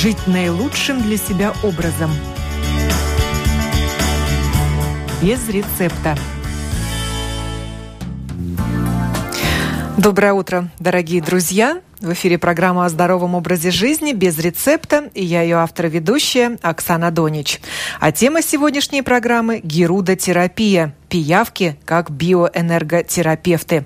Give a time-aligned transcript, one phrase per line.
[0.00, 2.10] жить наилучшим для себя образом.
[5.20, 6.16] Без рецепта.
[9.98, 11.82] Доброе утро, дорогие друзья!
[12.00, 16.56] В эфире программа о здоровом образе жизни без рецепта, и я ее автор и ведущая
[16.62, 17.60] Оксана Донич.
[18.00, 23.84] А тема сегодняшней программы– герудотерапия, пиявки как биоэнерготерапевты.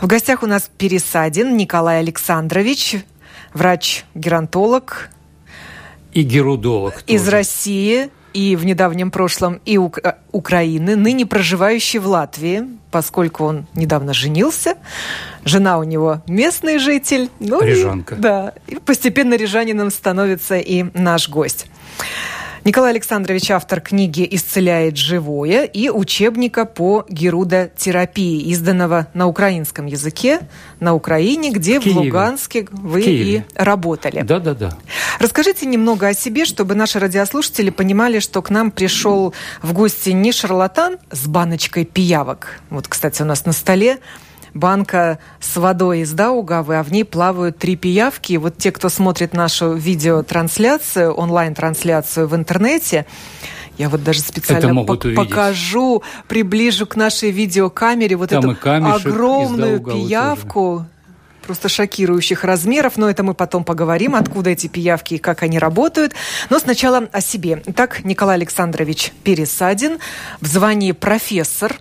[0.00, 3.04] В гостях у нас Пересадин Николай Александрович,
[3.52, 5.10] врач-геронтолог.
[6.12, 12.06] И герудолог Из России, и в недавнем прошлом и Ук- э, Украины, ныне проживающий в
[12.06, 14.74] Латвии, поскольку он недавно женился.
[15.44, 17.28] Жена у него местный житель.
[17.40, 18.14] Ну Рижанка.
[18.14, 21.66] И, да, и постепенно рижанином становится и наш гость.
[22.62, 30.40] Николай Александрович автор книги «Исцеляет живое» и учебника по герудотерапии, изданного на украинском языке
[30.78, 31.98] на Украине, где в, Киеве.
[31.98, 34.20] Луганске вы В и работали.
[34.22, 34.76] Да, да, да.
[35.18, 40.30] Расскажите немного о себе, чтобы наши радиослушатели понимали, что к нам пришел в гости не
[40.30, 42.60] шарлатан с баночкой пиявок.
[42.68, 44.00] Вот, кстати, у нас на столе
[44.54, 48.32] банка с водой из Даугавы, а в ней плавают три пиявки.
[48.32, 53.06] И вот те, кто смотрит нашу видеотрансляцию, онлайн-трансляцию в интернете,
[53.78, 55.16] я вот даже специально пок- увидеть.
[55.16, 60.86] покажу, приближу к нашей видеокамере вот Там эту огромную пиявку
[61.50, 66.12] просто шокирующих размеров, но это мы потом поговорим, откуда эти пиявки и как они работают.
[66.48, 67.60] Но сначала о себе.
[67.66, 69.98] Итак, Николай Александрович Пересадин
[70.40, 71.76] в звании профессор.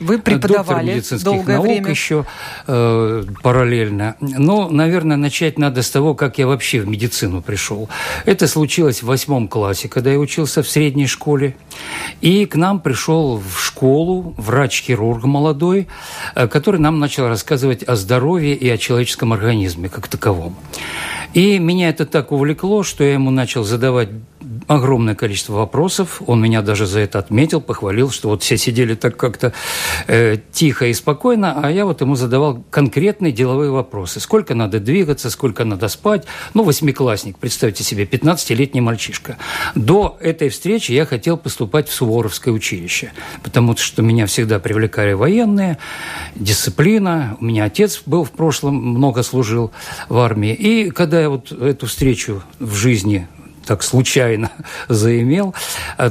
[0.00, 1.90] Вы Доктор преподавали медицинских долгое наук время.
[1.90, 2.24] еще
[2.66, 4.16] э, параллельно.
[4.20, 7.88] Но, наверное, начать надо с того, как я вообще в медицину пришел.
[8.24, 11.56] Это случилось в восьмом классе, когда я учился в средней школе.
[12.20, 15.88] И к нам пришел в школу врач-хирург молодой,
[16.34, 20.56] э, который нам начал рассказывать о здоровье и о человеческом организме как таковом.
[21.34, 24.08] И меня это так увлекло, что я ему начал задавать
[24.66, 26.22] огромное количество вопросов.
[26.26, 29.52] Он меня даже за это отметил, похвалил, что вот все сидели так как-то
[30.06, 34.20] э, тихо и спокойно, а я вот ему задавал конкретные деловые вопросы.
[34.20, 36.26] Сколько надо двигаться, сколько надо спать.
[36.54, 39.38] Ну, восьмиклассник, представьте себе, 15-летний мальчишка.
[39.74, 43.12] До этой встречи я хотел поступать в Суворовское училище,
[43.42, 45.78] потому что меня всегда привлекали военные,
[46.34, 47.36] дисциплина.
[47.40, 49.72] У меня отец был в прошлом, много служил
[50.08, 50.54] в армии.
[50.54, 53.26] И когда я вот эту встречу в жизни
[53.68, 54.50] так случайно
[54.88, 55.54] заимел,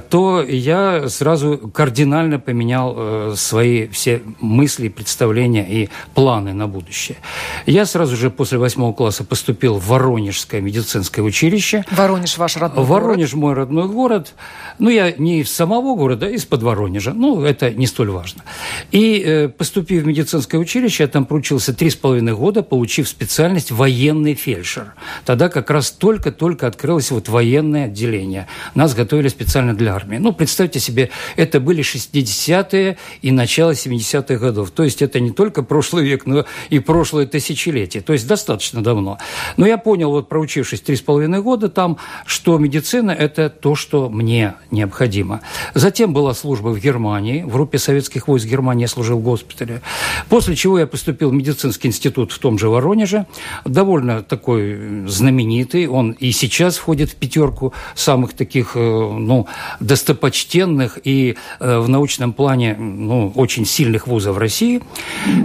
[0.09, 7.17] то я сразу кардинально поменял э, свои все мысли, представления и планы на будущее.
[7.65, 11.83] Я сразу же после восьмого класса поступил в Воронежское медицинское училище.
[11.89, 14.35] Воронеж ваш родной Воронеж мой родной город.
[14.77, 17.13] Ну, я не из самого города, а из-под Воронежа.
[17.13, 18.43] Ну, это не столь важно.
[18.91, 23.71] И э, поступив в медицинское училище, я там проучился три с половиной года, получив специальность
[23.71, 24.93] военный фельдшер.
[25.25, 28.47] Тогда как раз только-только открылось вот военное отделение.
[28.75, 30.17] Нас готовили специально для армии.
[30.17, 34.71] Ну, представьте себе, это были 60-е и начало 70-х годов.
[34.71, 38.03] То есть это не только прошлый век, но и прошлое тысячелетие.
[38.03, 39.17] То есть достаточно давно.
[39.55, 44.09] Но я понял, вот проучившись три с половиной года там, что медицина– это то, что
[44.09, 45.39] мне необходимо.
[45.73, 49.81] Затем была служба в Германии, в группе советских войск Германии я служил в госпитале.
[50.27, 53.25] После чего я поступил в медицинский институт в том же Воронеже,
[53.65, 59.47] довольно такой знаменитый, он и сейчас входит в пятерку самых таких, э, ну,
[59.79, 64.81] достопочтенных и э, в научном плане, ну, очень сильных вузов России.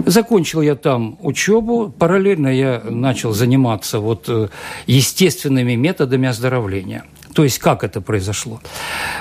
[0.05, 4.47] Закончил я там учебу, параллельно я начал заниматься вот э,
[4.87, 7.03] естественными методами оздоровления.
[7.33, 8.61] То есть как это произошло?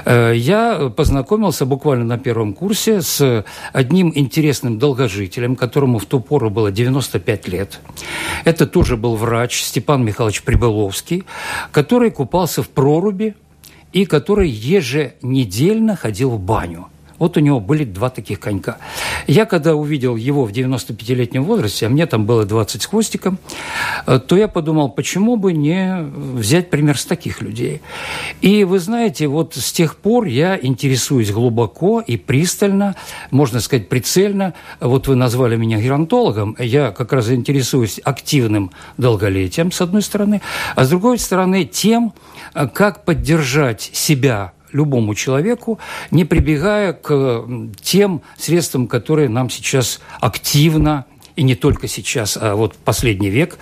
[0.04, 6.50] Э, Я познакомился буквально на первом курсе с одним интересным долгожителем, которому в ту пору
[6.50, 7.80] было 95 лет.
[8.44, 11.24] Это тоже был врач Степан Михайлович Прибыловский,
[11.70, 13.34] который купался в проруби
[13.92, 16.88] и который еженедельно ходил в баню.
[17.22, 18.78] Вот у него были два таких конька.
[19.28, 23.38] Я когда увидел его в 95-летнем возрасте, а мне там было 20 с хвостиком,
[24.08, 27.80] э, то я подумал, почему бы не взять пример с таких людей.
[28.40, 32.96] И вы знаете, вот с тех пор я интересуюсь глубоко и пристально,
[33.30, 34.54] можно сказать, прицельно.
[34.80, 40.40] Вот вы назвали меня геронтологом, я как раз интересуюсь активным долголетием, с одной стороны,
[40.74, 42.14] а с другой стороны тем,
[42.54, 45.78] э, как поддержать себя любому человеку,
[46.10, 47.44] не прибегая к
[47.80, 53.58] тем средствам, которые нам сейчас активно и не только сейчас, а вот последний век,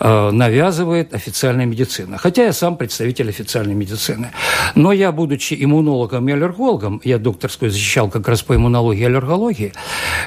[0.00, 2.18] э, навязывает официальная медицина.
[2.18, 4.30] Хотя я сам представитель официальной медицины.
[4.74, 9.72] Но я, будучи иммунологом и аллергологом, я докторскую защищал как раз по иммунологии и аллергологии,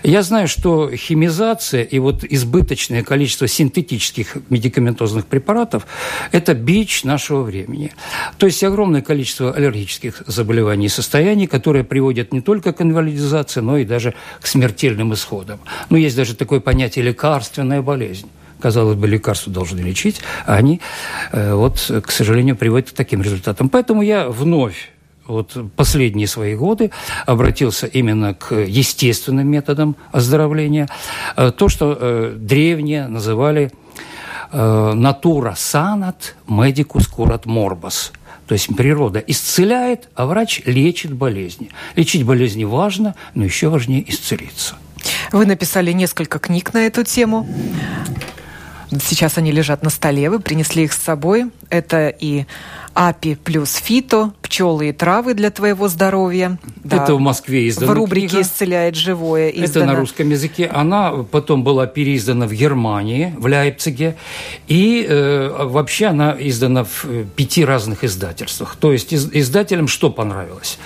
[0.04, 5.86] я знаю, что химизация и вот избыточное количество синтетических медикаментозных препаратов–
[6.32, 7.92] это бич нашего времени.
[8.38, 13.78] То есть огромное количество аллергических заболеваний и состояний, которые приводят не только к инвалидизации, но
[13.78, 15.60] и даже к смертельным исходам.
[15.90, 18.30] Ну, есть даже такое понятие лекарственная болезнь
[18.60, 20.82] казалось бы, лекарства должны лечить, а они,
[21.32, 23.70] э, вот, к сожалению, приводят к таким результатам.
[23.70, 24.92] Поэтому я вновь
[25.28, 26.92] вот последние свои годы
[27.26, 30.88] обратился именно к естественным методам оздоровления.
[31.36, 33.72] Э, то, что э, древние называли
[34.50, 38.14] «натура санат медикус курат морбас»,
[38.48, 41.70] то есть природа исцеляет, а врач лечит болезни.
[41.98, 44.78] Лечить болезни важно, но еще важнее исцелиться.
[45.32, 47.48] Вы написали несколько книг на эту тему.
[48.90, 51.52] Сейчас они лежат на столе, вы принесли их с собой.
[51.70, 52.46] Это и
[52.98, 56.58] АПИ плюс фито, пчелы и травы для твоего здоровья.
[56.84, 57.04] Да.
[57.04, 58.42] Это в Москве издана В рубрике книга.
[58.42, 59.86] «Исцеляет живое» издана.
[59.86, 60.66] Это на русском языке.
[60.74, 64.16] Она потом была переиздана в Германии, в Лейпциге.
[64.68, 67.06] И э, вообще она издана в
[67.36, 68.76] пяти разных издательствах.
[68.76, 70.80] То есть из, издателям что понравилось?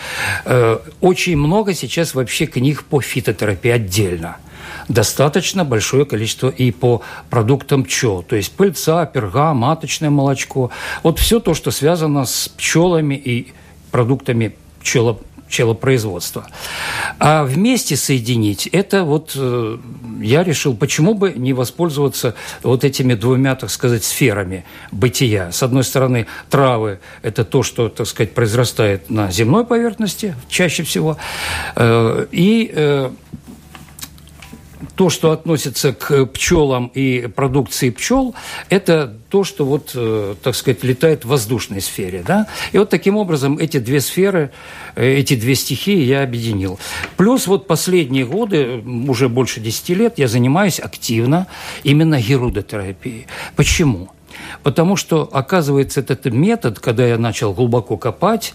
[0.43, 4.35] Э, очень много сейчас вообще книг по фитотерапии отдельно–
[4.87, 10.71] достаточно большое количество и по продуктам пчел, то есть пыльца, перга, маточное молочко.
[11.03, 13.53] Вот все то, что связано с пчелами и
[13.91, 15.19] продуктами пчело
[15.51, 16.47] пчелопроизводства.
[17.19, 19.77] А вместе соединить, это вот э,
[20.21, 24.63] я решил, почему бы не воспользоваться вот этими двумя, так сказать, сферами
[24.93, 25.51] бытия.
[25.51, 31.17] С одной стороны, травы– это то, что, так сказать, произрастает на земной поверхности чаще всего,
[31.75, 33.11] э, и э,
[34.95, 38.35] то, что относится к пчелам и продукции пчел,
[38.69, 42.23] это то, что вот, э, так сказать, летает в воздушной сфере.
[42.25, 42.47] Да?
[42.71, 44.51] И вот таким образом эти две сферы,
[44.95, 46.79] э, эти две стихии я объединил.
[47.17, 51.47] Плюс вот последние годы, уже больше 10 лет, я занимаюсь активно
[51.83, 53.27] именно герудотерапией.
[53.55, 54.09] Почему?
[54.63, 58.53] Потому что, оказывается, этот метод, когда я начал глубоко копать,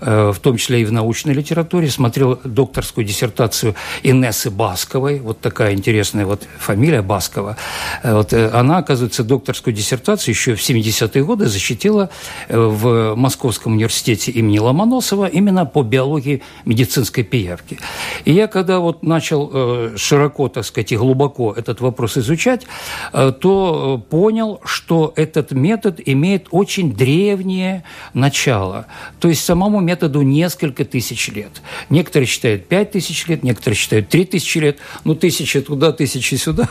[0.00, 5.74] э, в том числе и в научной литературе, смотрел докторскую диссертацию Инессы Басковой, вот такая
[5.74, 7.56] интересная вот фамилия Баскова.
[8.02, 12.10] Э, вот, э, она, оказывается, докторскую диссертацию еще в 70-е годы защитила
[12.48, 17.78] в Московском университете имени Ломоносова именно по биологии медицинской пиявки.
[18.24, 22.66] И я, когда вот начал широко, так сказать, и глубоко этот вопрос изучать,
[23.12, 27.84] то понял, что этот метод имеет очень древнее
[28.14, 28.86] начало.
[29.20, 31.62] То есть самому методу несколько тысяч лет.
[31.90, 34.78] Некоторые считают пять тысяч лет, некоторые считают три тысячи лет.
[35.04, 36.68] Ну, тысяча туда, тысяча сюда.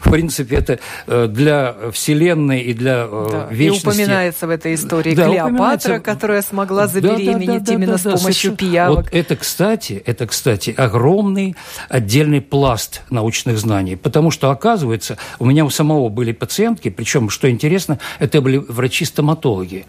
[0.00, 3.48] В принципе, это э, для Вселенной и для э, да.
[3.50, 3.86] вечности.
[3.86, 8.10] И упоминается в этой истории да, Клеопатра, которая смогла забеременеть да, да, да, именно да,
[8.10, 9.04] да, с помощью да, пиявок.
[9.06, 11.56] Вот это, кстати, это, кстати, огромный
[11.88, 13.96] отдельный пласт научных знаний.
[13.96, 19.86] Потому что, оказывается, у меня у самого были пациентки, причем, что интересно, это были врачи-стоматологи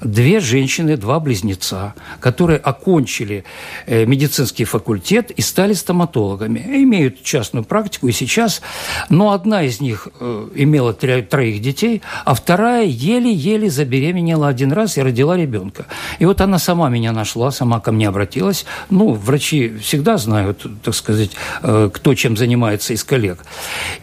[0.00, 3.44] две женщины, два близнеца, которые окончили
[3.86, 6.60] э, медицинский факультет и стали стоматологами.
[6.60, 8.62] Имеют частную практику и сейчас,
[9.08, 15.02] но одна из них э, имела троих детей, а вторая еле-еле забеременела один раз и
[15.02, 15.86] родила ребенка.
[16.18, 18.64] И вот она сама меня нашла, сама ко мне обратилась.
[18.90, 21.30] Ну, врачи всегда знают, так сказать,
[21.62, 23.44] э, кто чем занимается из коллег.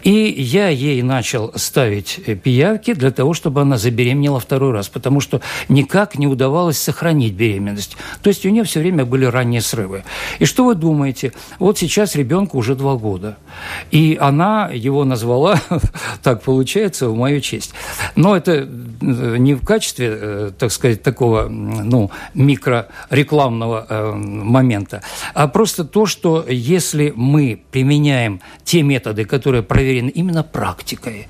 [0.04, 5.42] И я ей начал ставить пиявки для того, чтобы она забеременела второй раз, потому что
[5.70, 7.96] не никак не удавалось сохранить беременность.
[8.24, 10.04] То есть у нее все время были ранние срывы.
[10.40, 11.32] И что вы думаете?
[11.60, 13.38] Вот сейчас ребенку уже два года.
[13.92, 15.62] И она его назвала,
[16.24, 17.74] так получается, в мою честь.
[18.16, 18.66] Но это э,
[19.38, 25.02] не в качестве, э, так сказать, такого ну, микрорекламного э, момента,
[25.36, 31.28] а просто то, что если мы применяем те методы, которые проверены именно практикой,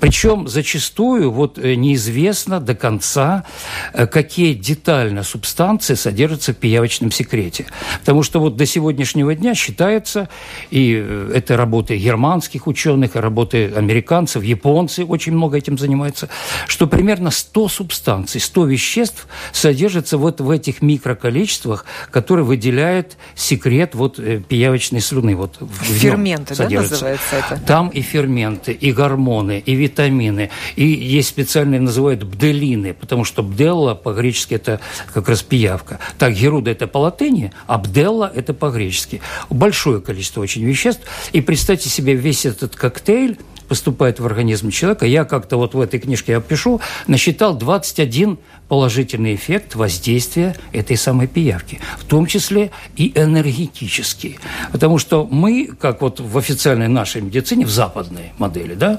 [0.00, 3.44] причем зачастую вот неизвестно до конца,
[3.92, 7.66] какие детально субстанции содержатся в пиявочном секрете.
[8.00, 10.28] Потому что вот до сегодняшнего дня считается,
[10.70, 16.28] и э, это работы германских ученых, и работы американцев, японцы очень много этим занимаются,
[16.66, 24.18] что примерно 100 субстанций, 100 веществ содержатся вот в этих микроколичествах, которые выделяют секрет вот
[24.18, 25.36] э, пиявочной слюны.
[25.36, 27.60] Вот ферменты, да, называется это?
[27.66, 33.81] Там и ферменты, и гормоны, и витамины, и есть специальные называют бделины, потому что бделла
[33.82, 34.80] Абделла по-гречески это
[35.12, 35.98] как раз пиявка.
[36.18, 39.20] Так, Геруда это по латыни, Абделла это по-гречески.
[39.50, 41.02] Большое количество очень веществ.
[41.32, 45.98] И представьте себе весь этот коктейль, поступает в организм человека, я как-то вот в этой
[45.98, 48.38] книжке я пишу, насчитал 21
[48.72, 54.38] положительный эффект воздействия этой самой пиявки, в том числе и энергетический.
[54.72, 58.98] Потому что мы, как вот в официальной нашей медицине, в западной модели, да,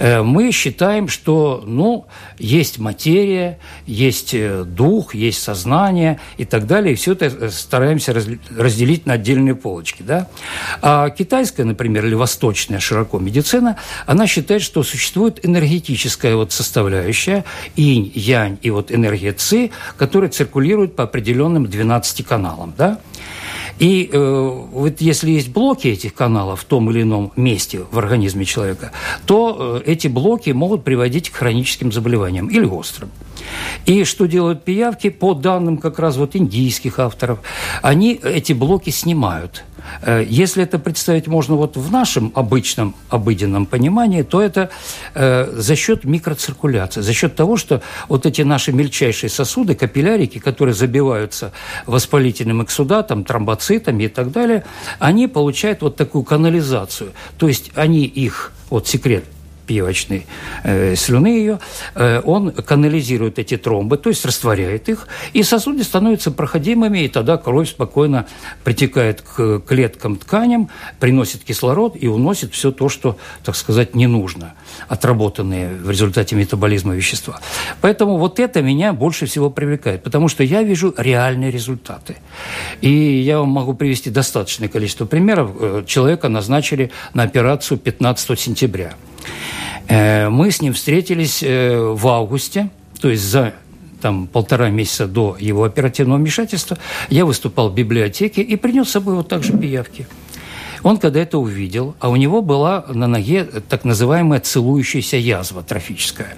[0.00, 2.06] э, мы считаем, что, ну,
[2.40, 8.12] есть материя, есть э, дух, есть сознание и так далее, и все это э, стараемся
[8.12, 10.26] разделить на отдельные полочки, да.
[10.82, 17.44] А китайская, например, или восточная широко медицина, она считает, что существует энергетическая вот составляющая,
[17.76, 22.74] инь, янь и вот энергия ЦИ, которая циркулирует по определенным 12 каналам.
[22.76, 22.98] Да?
[23.78, 24.18] И э,
[24.72, 28.92] вот если есть блоки этих каналов в том или ином месте в организме человека,
[29.26, 33.10] то э, эти блоки могут приводить к хроническим заболеваниям или острым.
[33.84, 37.40] И что делают пиявки, по данным как раз вот индийских авторов,
[37.82, 39.64] они эти блоки снимают–
[40.02, 44.70] Э, если это представить можно вот в нашем обычном, обыденном понимании, то это
[45.14, 50.74] э, за счет микроциркуляции, за счет того, что вот эти наши мельчайшие сосуды, капиллярики, которые
[50.74, 51.52] забиваются
[51.86, 54.64] воспалительным эксудатом, тромбоцитами и так далее,
[54.98, 57.12] они получают вот такую канализацию.
[57.38, 59.24] То есть они их, вот секрет
[59.66, 60.26] пивочной
[60.62, 61.58] э, слюны ее,
[61.94, 67.36] э, он канализирует эти тромбы, то есть растворяет их, и сосуды становятся проходимыми, и тогда
[67.36, 68.26] кровь спокойно
[68.64, 70.70] притекает к клеткам, тканям,
[71.00, 74.54] приносит кислород и уносит все то, что, так сказать, не нужно,
[74.88, 77.40] отработанные в результате метаболизма вещества.
[77.80, 82.16] Поэтому вот это меня больше всего привлекает, потому что я вижу реальные результаты.
[82.80, 85.50] И я вам могу привести достаточное количество примеров.
[85.58, 88.94] Э, человека назначили на операцию 15 сентября–
[89.88, 93.54] мы с ним встретились э, в августе, то есть за
[94.00, 96.78] там, полтора месяца до его оперативного вмешательства.
[97.08, 100.06] Я выступал в библиотеке и принес с собой вот так же пиявки.
[100.82, 106.34] Он когда это увидел, а у него была на ноге так называемая целующаяся язва трофическая.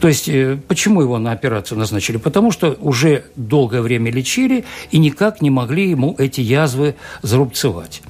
[0.00, 2.16] То есть, э, почему его на операцию назначили?
[2.16, 8.02] Потому что уже долгое время лечили и никак не могли ему эти язвы зарубцевать.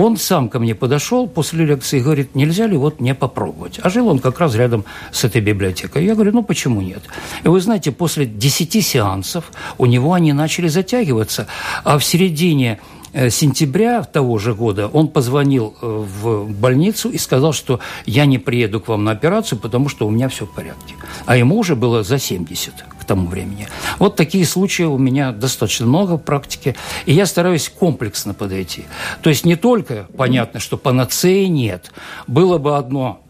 [0.00, 3.78] Он сам ко мне подошел после лекции и говорит, нельзя ли вот не попробовать?
[3.82, 6.06] А жил он как раз рядом с этой библиотекой.
[6.06, 7.02] Я говорю, ну почему нет?
[7.44, 11.46] И вы знаете, после 10 сеансов у него они начали затягиваться,
[11.84, 12.78] а в середине
[13.12, 18.38] Э, сентября того же года он позвонил э, в больницу и сказал, что я не
[18.38, 20.94] приеду к вам на операцию, потому что у меня все в порядке.
[21.26, 23.66] А ему уже было за 70 к тому времени.
[23.98, 26.76] Вот такие случаи у меня достаточно много в практике,
[27.06, 28.84] и я стараюсь комплексно подойти.
[29.20, 31.90] То есть не только понятно, что панацеи нет.
[32.28, 33.20] Было бы одно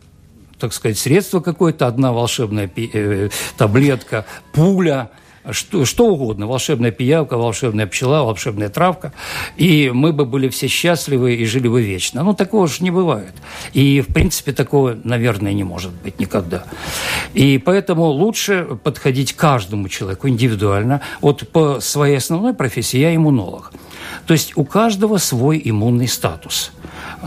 [0.58, 5.08] так сказать, средство какое-то, одна волшебная э, таблетка, пуля–
[5.50, 9.12] что, что угодно, волшебная пиявка, волшебная пчела, волшебная травка,
[9.56, 12.22] и мы бы были все счастливы и жили бы вечно.
[12.22, 13.34] Ну, такого же не бывает.
[13.72, 16.64] И, в принципе, такого, наверное, не может быть никогда.
[17.34, 21.00] И поэтому лучше подходить каждому человеку индивидуально.
[21.20, 23.72] Вот по своей основной профессии я иммунолог.
[24.26, 26.72] То есть у каждого свой иммунный статус–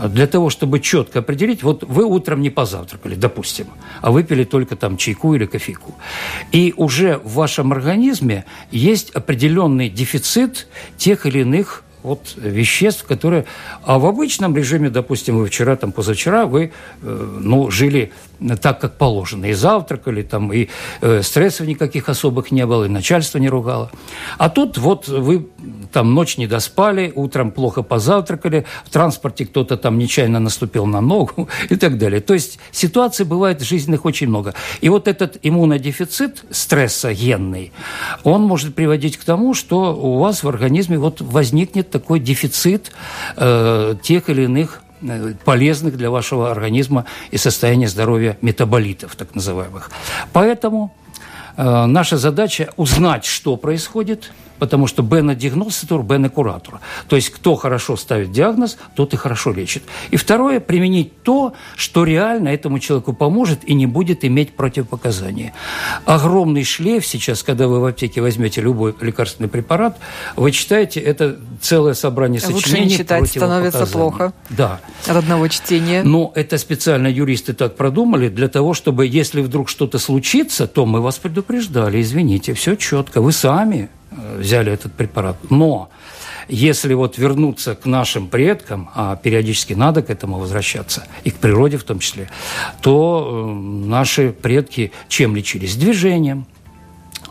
[0.08, 3.66] для того, чтобы четко определить, вот вы утром не позавтракали, допустим,
[4.00, 5.94] а выпили только там чайку или кофейку.
[6.52, 10.66] И уже в вашем организме есть определенный дефицит
[10.96, 13.46] тех или иных вот веществ, которые...
[13.82, 18.12] А в обычном режиме, допустим, вы вчера, там, позавчера, вы, э, ну, жили
[18.60, 19.46] так, как положено.
[19.46, 20.68] И завтракали, там, и
[21.00, 23.90] э, стрессов никаких особых не было, и начальство не ругало.
[24.38, 25.48] А тут вот вы
[25.92, 31.48] там ночь не доспали, утром плохо позавтракали, в транспорте кто-то там нечаянно наступил на ногу
[31.70, 32.20] и так далее.
[32.20, 34.54] То есть ситуаций бывает жизненных очень много.
[34.80, 37.72] И вот этот иммунодефицит стресса генный,
[38.22, 42.92] он может приводить к тому, что у вас в организме вот возникнет такой дефицит
[43.36, 44.83] э, тех или иных Э,
[45.44, 49.90] полезных для вашего организма и состояния здоровья метаболитов, так называемых.
[50.32, 50.94] Поэтому
[51.56, 56.80] э, наша задача узнать, что происходит– потому что бена диагноститор, бена куратор.
[57.08, 59.82] То есть, кто хорошо ставит диагноз, тот и хорошо лечит.
[60.10, 65.52] И второе, применить то, что реально этому человеку поможет и не будет иметь противопоказания.
[66.04, 69.98] Огромный шлейф сейчас, когда вы в аптеке возьмете любой лекарственный препарат,
[70.36, 74.32] вы читаете, это целое собрание сочинений Лучше не читать, становится плохо.
[74.50, 74.80] Да.
[75.06, 76.02] От одного чтения.
[76.02, 81.00] Но это специально юристы так продумали для того, чтобы, если вдруг что-то случится, то мы
[81.00, 83.88] вас предупреждали, извините, все четко, вы сами
[84.38, 85.36] взяли этот препарат.
[85.50, 85.88] Но
[86.48, 91.76] если вот вернуться к нашим предкам, а периодически надо к этому возвращаться, и к природе
[91.76, 92.28] в том числе,
[92.82, 95.76] то э, наши предки чем лечились?
[95.76, 96.46] Движением,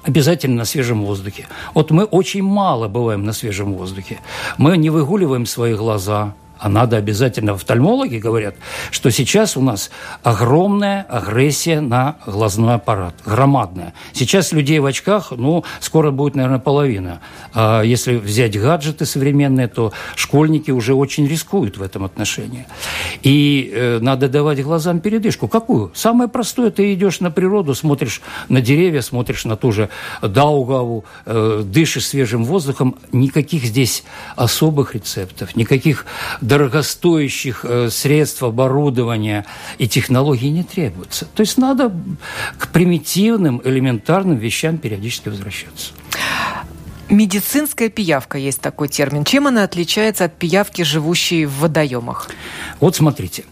[0.04, 1.48] обязательно на свежем воздухе.
[1.74, 4.20] Вот мы очень мало бываем на свежем воздухе.
[4.58, 8.56] Мы не выгуливаем свои глаза, а надо обязательно, офтальмологи говорят,
[8.92, 9.90] что сейчас у нас
[10.24, 13.94] огромная агрессия на глазной аппарат, громадная.
[14.14, 17.20] Сейчас людей в очках, ну, скоро будет, наверное, половина.
[17.54, 22.66] А если взять гаджеты современные, то школьники уже очень рискуют в этом отношении.
[23.24, 25.48] И э, надо давать глазам передышку.
[25.48, 25.92] Какую?
[25.94, 29.90] Самое простое, ты идешь на природу, смотришь на деревья, смотришь на ту же
[30.22, 32.96] Даугаву, э, дышишь свежим воздухом.
[33.12, 34.04] Никаких здесь
[34.36, 36.06] особых рецептов, никаких
[36.44, 39.46] дорогостоящих э, средств, оборудования
[39.78, 41.26] и технологий не требуется.
[41.34, 41.92] То есть надо
[42.58, 45.94] к примитивным, элементарным вещам периодически возвращаться.
[47.10, 49.24] Медицинская пиявка есть такой термин.
[49.24, 52.30] Чем она отличается от пиявки, живущей в водоемах?
[52.80, 53.44] Вот смотрите.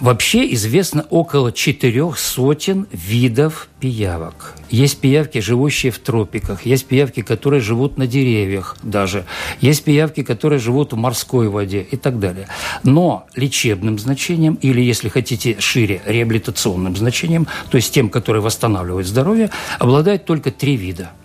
[0.00, 4.54] Вообще известно около четырех сотен видов пиявок.
[4.70, 9.24] Есть пиявки, живущие в тропиках, есть пиявки, которые живут на деревьях даже,
[9.60, 12.46] есть пиявки, которые живут в морской воде и так далее.
[12.84, 19.50] Но лечебным значением, или, если хотите, шире, реабилитационным значением, то есть тем, которые восстанавливают здоровье,
[19.80, 21.10] обладают только три вида–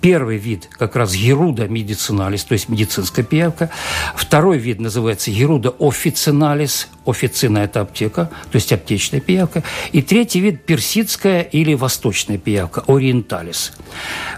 [0.00, 3.70] Первый вид как раз геруда медициналис, то есть медицинская пиявка.
[4.14, 9.62] Второй вид называется геруда официналис, официна– это аптека, то есть аптечная пиявка.
[9.92, 13.72] И третий вид– персидская или восточная пиявка, ориенталис.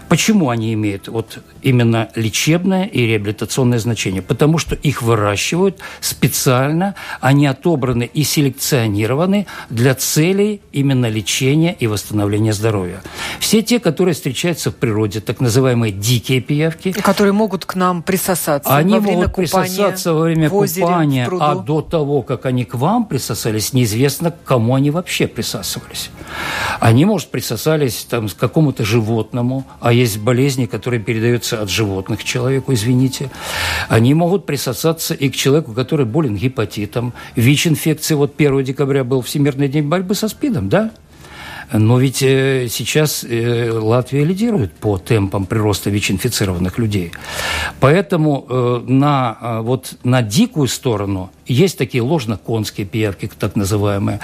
[0.07, 4.21] Почему они имеют вот именно лечебное и реабилитационное значение?
[4.21, 12.53] Потому что их выращивают специально, они отобраны и селекционированы для целей именно лечения и восстановления
[12.53, 13.01] здоровья.
[13.39, 16.91] Все те, которые встречаются в природе, так называемые дикие пиявки.
[16.91, 20.85] Которые могут к нам присосаться они во время могут купания присосаться во время в озере,
[20.85, 21.43] купания, в пруду.
[21.43, 26.09] а до того, как они к вам присосались, неизвестно, к кому они вообще присасывались.
[26.79, 32.73] Они, может, присосались там, к какому-то животному, а есть болезни, которые передаются от животных человеку,
[32.73, 33.29] извините.
[33.87, 37.13] Они могут присосаться и к человеку, который болен гепатитом.
[37.35, 40.91] ВИЧ-инфекция, вот 1 декабря был Всемирный день борьбы со СПИДом, да?
[41.71, 47.11] Но ведь э, сейчас э, Латвия лидирует по темпам прироста ВИЧ-инфицированных людей.
[47.79, 54.19] Поэтому э, на, вот, на дикую сторону есть такие ложно-конские пиявки, так называемые.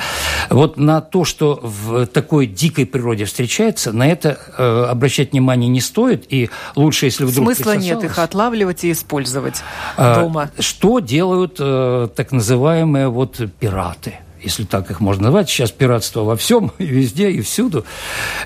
[0.50, 5.82] Вот на то, что в такой дикой природе встречается, на это э, обращать внимание не
[5.82, 6.26] стоит.
[6.30, 9.62] И лучше, если вдруг Смысла нет их отлавливать и использовать
[9.98, 10.52] э, дома.
[10.60, 14.20] Что делают э, так называемые вот пираты?
[14.46, 15.50] Если так их можно назвать.
[15.50, 17.86] Сейчас пиратство во всем, и везде, и всюду.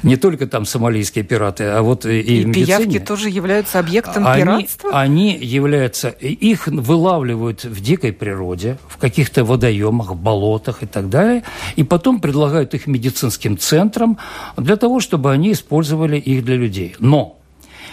[0.03, 2.65] Не только там сомалийские пираты, а вот и, И в медицине.
[2.65, 4.91] пиявки тоже являются объектом они, пиратства?
[4.91, 6.09] Они являются...
[6.09, 11.43] Их вылавливают в дикой природе, в каких-то водоемах, болотах и так далее,
[11.75, 14.17] и потом предлагают их медицинским центрам
[14.57, 16.95] для того, чтобы они использовали их для людей.
[16.99, 17.38] Но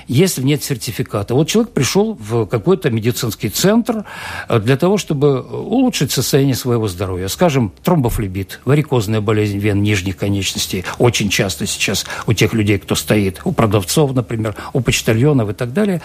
[0.09, 1.35] если нет сертификата.
[1.35, 4.05] Вот человек пришел в какой-то медицинский центр
[4.49, 7.29] э, для того, чтобы улучшить состояние своего здоровья.
[7.29, 13.40] Скажем, тромбофлебит, варикозная болезнь вен нижних конечностей, очень часто сейчас у тех людей, кто стоит,
[13.45, 16.01] у продавцов, например, у почтальонов и так далее.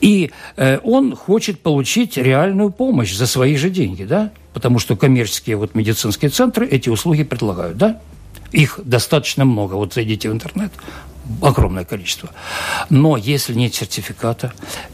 [0.00, 4.30] И э, он хочет получить реальную помощь за свои же деньги, да?
[4.52, 8.00] Потому что коммерческие вот медицинские центры эти услуги предлагают, да?
[8.52, 9.74] Их достаточно много.
[9.74, 10.72] Вот зайдите в интернет,
[11.42, 12.30] огромное количество.
[12.88, 14.52] Но если нет сертификата,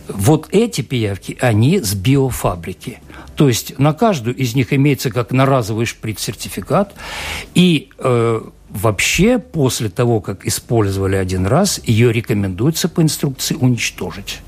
[0.09, 3.01] вот эти пиявки, они с биофабрики.
[3.37, 6.95] То есть на каждую из них имеется как на разовый шприц-сертификат.
[7.55, 14.41] И э, вообще после того, как использовали один раз, ее рекомендуется по инструкции уничтожить.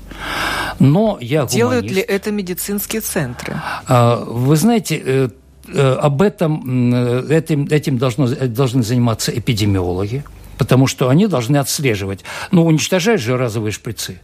[0.79, 2.09] Но я Делают гуманист.
[2.09, 3.55] ли это медицинские центры?
[3.87, 5.29] А, Вы знаете, э,
[5.67, 10.23] э, об этом, э, этим, этим должно, должны заниматься эпидемиологи,
[10.59, 12.23] потому что они должны отслеживать.
[12.51, 14.19] Ну, уничтожать же разовые шприцы.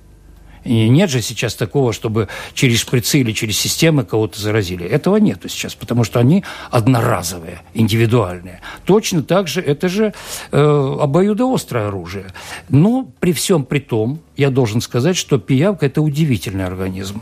[0.66, 4.86] И нет же сейчас такого, чтобы через шприцы или через системы кого-то заразили.
[4.86, 8.62] Этого нету сейчас, потому что они одноразовые, индивидуальные.
[8.84, 10.14] Точно так же это же
[10.52, 12.26] э, обоюдоострое оружие.
[12.68, 17.22] Но при всем при том, я должен сказать, что пиявка– это удивительный организм.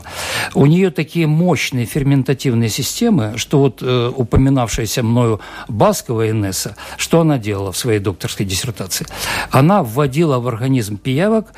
[0.54, 7.38] У нее такие мощные ферментативные системы, что вот э, упоминавшаяся мною Баскова Инесса, что она
[7.38, 9.06] делала в своей докторской диссертации?
[9.50, 11.52] Она вводила в организм пиявок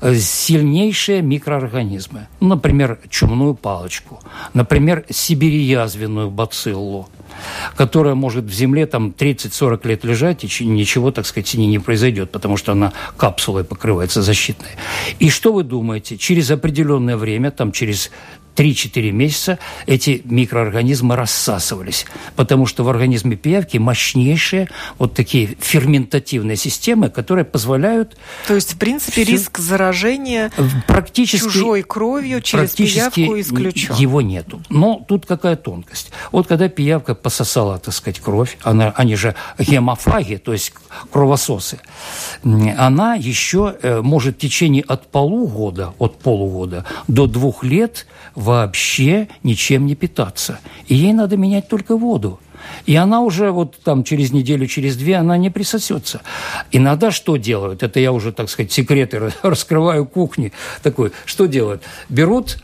[0.00, 2.26] э, сильнейшие микроорганизмы.
[2.40, 4.20] Например, чумную палочку,
[4.54, 7.08] например, сибириязвенную бациллу,
[7.76, 11.78] которая может в земле там 30-40 лет лежать, и ничего, так сказать, с ней не
[11.78, 14.70] произойдет, потому что она капсулой покрывается защитной.
[15.18, 16.16] И что вы думаете?
[16.18, 18.10] Через определенное время, там через
[18.58, 24.68] 3-4 месяца эти микроорганизмы рассасывались, потому что в организме пиявки мощнейшие
[24.98, 28.16] вот такие ферментативные системы, которые позволяют...
[28.48, 29.32] То есть, в принципе, все...
[29.32, 30.50] риск заражения
[30.88, 33.94] практически, чужой кровью через пиявку исключен?
[33.94, 34.60] его нету.
[34.70, 36.10] Но тут какая тонкость.
[36.32, 40.72] Вот когда пиявка пососала, так сказать, кровь, она, они же гемофаги, то есть
[41.12, 41.78] кровососы,
[42.42, 48.06] она еще э, может в течение от полугода, от полугода до двух лет
[48.38, 50.60] вообще ничем не питаться.
[50.86, 52.38] И ей надо менять только воду.
[52.86, 56.20] И она уже вот там через неделю, через две, она не присосется.
[56.70, 57.82] Иногда что делают?
[57.82, 60.52] Это я уже, так сказать, секреты раскрываю кухни.
[60.82, 61.82] Такой, что делают?
[62.08, 62.58] Берут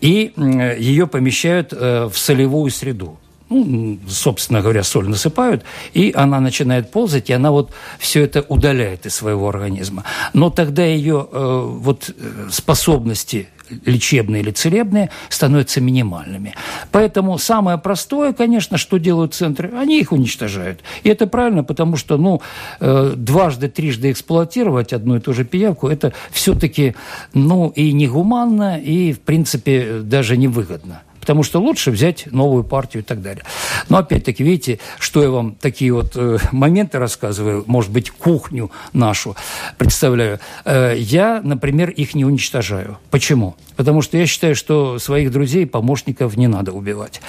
[0.00, 3.20] и ее помещают э, в солевую среду
[3.52, 9.06] ну, собственно говоря, соль насыпают, и она начинает ползать, и она вот все это удаляет
[9.06, 10.04] из своего организма.
[10.32, 13.48] Но тогда ее э, вот э, способности
[13.86, 16.54] лечебные или целебные становятся минимальными.
[16.90, 20.80] Поэтому самое простое, конечно, что делают центры, они их уничтожают.
[21.04, 22.42] И это правильно, потому что, ну,
[22.80, 26.94] э, дважды, трижды эксплуатировать одну и ту же пиявку, это все-таки,
[27.32, 33.06] ну, и негуманно, и, в принципе, даже невыгодно потому что лучше взять новую партию и
[33.06, 33.44] так далее.
[33.88, 39.36] Но опять-таки, видите, что я вам такие вот э, моменты рассказываю, может быть, кухню нашу
[39.78, 40.40] представляю.
[40.64, 42.98] Э, я, например, их не уничтожаю.
[43.12, 43.54] Почему?
[43.76, 47.20] Потому что я считаю, что своих друзей, помощников не надо убивать.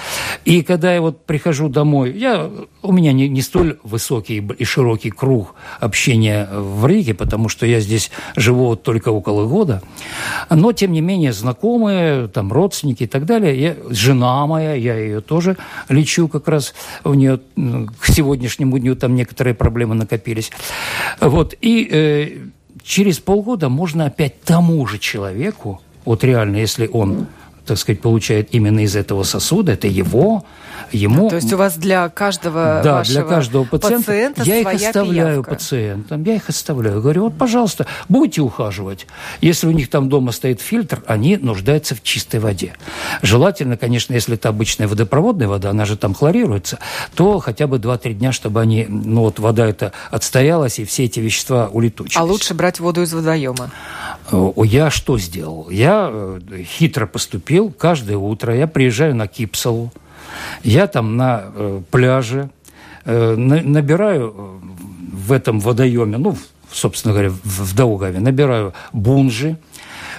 [0.44, 2.50] И когда я вот прихожу домой, я,
[2.84, 7.80] у меня не, не столь высокий и широкий круг общения в Риге, потому что я
[7.80, 9.82] здесь живу только около года,
[10.50, 15.20] но, тем не менее, знакомые, там, родственники и так далее, я жена моя, я ее
[15.22, 15.56] тоже
[15.88, 20.50] лечу как раз, у нее к сегодняшнему дню там некоторые проблемы накопились.
[21.20, 22.28] Вот, и э,
[22.82, 27.28] через полгода можно опять тому же человеку, вот реально, если он
[27.66, 30.44] так сказать, получает именно из этого сосуда, это его,
[30.92, 31.28] ему...
[31.28, 35.50] То есть у вас для каждого да, для каждого пациента, пациента я их оставляю пиявка.
[35.50, 37.00] пациентам, я их оставляю.
[37.00, 39.06] Говорю, вот, пожалуйста, будете ухаживать.
[39.40, 42.74] Если у них там дома стоит фильтр, они нуждаются в чистой воде.
[43.22, 46.78] Желательно, конечно, если это обычная водопроводная вода, она же там хлорируется,
[47.14, 51.20] то хотя бы 2-3 дня, чтобы они, ну вот вода эта отстоялась, и все эти
[51.20, 52.16] вещества улетучились.
[52.16, 53.70] А лучше брать воду из водоема?
[54.56, 55.68] Я что сделал?
[55.70, 57.70] Я э, хитро поступил.
[57.70, 59.92] Каждое утро я приезжаю на Кипсалу.
[60.62, 62.50] Я там на э, пляже
[63.04, 64.60] э, набираю
[65.12, 66.36] в этом водоеме, ну,
[66.70, 69.58] собственно говоря, в Даугаве, набираю бунжи,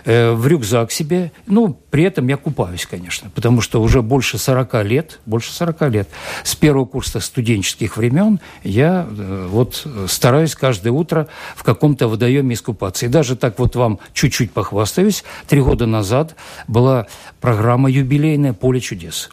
[0.06, 1.32] Э, в рюкзак себе.
[1.48, 6.10] Ну, при этом я купаюсь, конечно, потому что уже больше 40 лет, больше 40 лет,
[6.44, 13.08] с первого курса студенческих времен я э, вот стараюсь каждое утро в каком-то водоеме искупаться.
[13.08, 16.36] И даже так вот вам чуть-чуть похвастаюсь, три года назад
[16.68, 17.08] была
[17.42, 19.32] программа юбилейная «Поле чудес».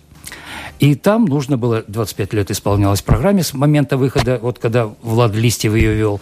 [0.83, 5.77] И там нужно было, 25 лет исполнялась программе с момента выхода, вот когда Влад Листьев
[5.77, 6.21] ее вел,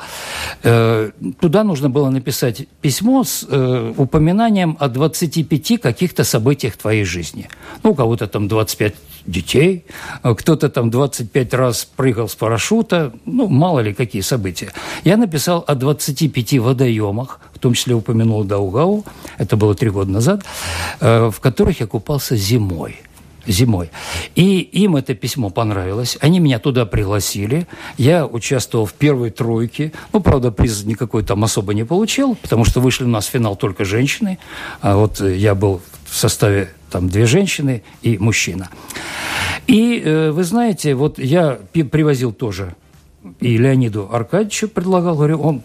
[0.63, 7.49] э, туда нужно было написать письмо с э, упоминанием о 25 каких-то событиях твоей жизни.
[7.83, 8.95] Ну, у кого-то там 25
[9.25, 9.87] детей,
[10.23, 14.73] э, кто-то там 25 раз прыгал с парашюта, ну, мало ли какие события.
[15.05, 19.07] Я написал о 25 водоемах, в том числе упомянул Даугау,
[19.39, 20.45] это было три года назад,
[21.01, 23.01] э, в которых я купался зимой–
[23.47, 23.91] зимой.
[24.35, 26.19] И им это письмо понравилось.
[26.21, 27.67] Они меня туда пригласили.
[27.99, 29.93] Я участвовал в первой тройке.
[30.13, 33.57] Ну, правда, приз никакой там особо не получил, потому что вышли у нас в финал
[33.57, 34.39] только женщины.
[34.81, 38.69] А вот я был в составе там две женщины и мужчина.
[39.67, 42.75] И э, вы знаете, вот я привозил тоже
[43.41, 45.63] и Леониду Аркадьевичу предлагал, говорю, он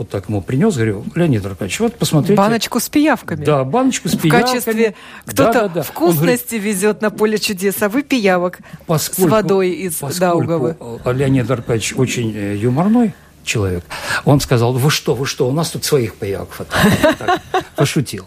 [0.00, 2.34] вот так ему принес, говорю, Леонид Аркадьевич, вот посмотрите.
[2.34, 3.44] Баночку с пиявками.
[3.44, 4.30] Да, баночку с пиявками.
[4.30, 4.94] В качестве
[5.26, 5.82] кто-то да, да, да.
[5.82, 10.78] вкусности говорит, везет на поле чудес, а вы пиявок поскольку, с водой из Даугавы.
[11.04, 13.12] Леонид Аркадьевич очень э, юморной,
[13.44, 13.84] человек.
[14.24, 17.42] Он сказал, вы что, вы что, у нас тут своих пиявок хватает.
[17.76, 18.24] Пошутил.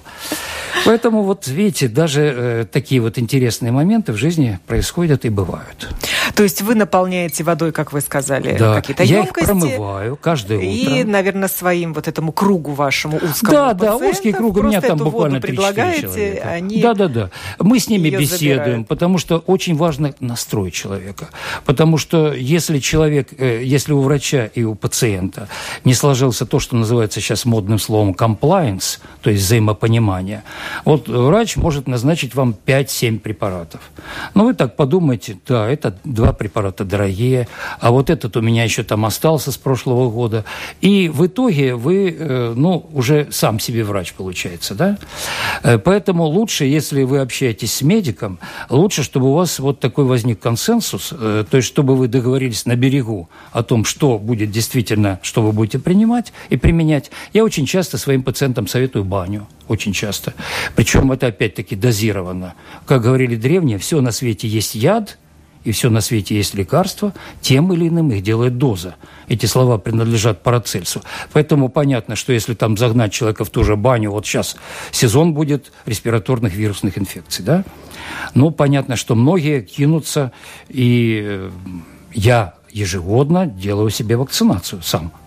[0.86, 5.90] Поэтому вот видите, даже э, такие вот интересные моменты в жизни происходят и бывают.
[6.36, 8.76] То есть вы наполняете водой, как вы сказали, да.
[8.76, 9.40] какие-то я емкости.
[9.42, 10.68] их промываю каждое утро.
[10.68, 14.58] И, наверное, своим вот этому кругу вашему узкому Да, да, узкий круг.
[14.58, 17.30] У меня там буквально 3 предлагаете, они Да, да, да.
[17.60, 18.88] Мы с ними беседуем, забирают.
[18.88, 21.30] потому что очень важно настрой человека.
[21.66, 25.48] Потому что если человек, э, если у врача и у пациента
[25.84, 30.44] не сложился то, что называется сейчас модным словом compliance, то есть взаимопонимание,
[30.86, 33.82] вот врач может назначить вам 5-7 препаратов.
[34.34, 37.50] Но ну, вы так подумайте, да, это два препарата дорогие,
[37.82, 40.46] а вот этот у меня еще там остался с прошлого года.
[40.80, 44.98] И в итоге вы, э, ну, уже сам себе врач получается, да?
[45.64, 50.40] Э, поэтому лучше, если вы общаетесь с медиком, лучше, чтобы у вас вот такой возник
[50.40, 55.52] консенсус, то есть чтобы вы договорились на берегу о том, что будет действительно, что вы
[55.52, 57.12] будете принимать и применять.
[57.34, 60.34] Я очень часто своим пациентам советую баню очень часто.
[60.76, 62.54] Причем это опять-таки дозировано.
[62.86, 65.18] Как говорили древние, все на свете есть яд,
[65.64, 68.96] и все на свете есть лекарство, тем или иным их делает доза.
[69.28, 71.02] Эти слова принадлежат Парацельсу.
[71.32, 74.56] Поэтому понятно, что если там загнать человека в ту же баню, вот сейчас
[74.92, 77.64] сезон будет респираторных вирусных инфекций, да?
[78.34, 80.32] Ну, понятно, что многие кинутся,
[80.70, 81.52] и э,
[82.14, 85.12] я ежегодно делаю себе вакцинацию сам–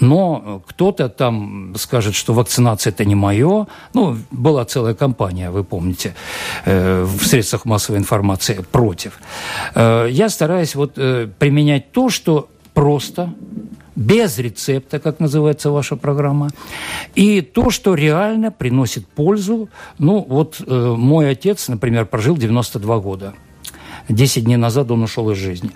[0.00, 3.66] но кто-то там скажет, что вакцинация это не мое.
[3.94, 6.14] Ну, была целая кампания, вы помните,
[6.64, 9.18] э, в средствах массовой информации против.
[9.74, 13.32] Э, я стараюсь вот э, применять то, что просто
[13.96, 16.50] без рецепта, как называется ваша программа,
[17.14, 19.68] и то, что реально приносит пользу.
[19.98, 23.34] Ну, вот э, мой отец, например, прожил 92 года.
[24.08, 25.70] 10 дней назад он ушел из жизни.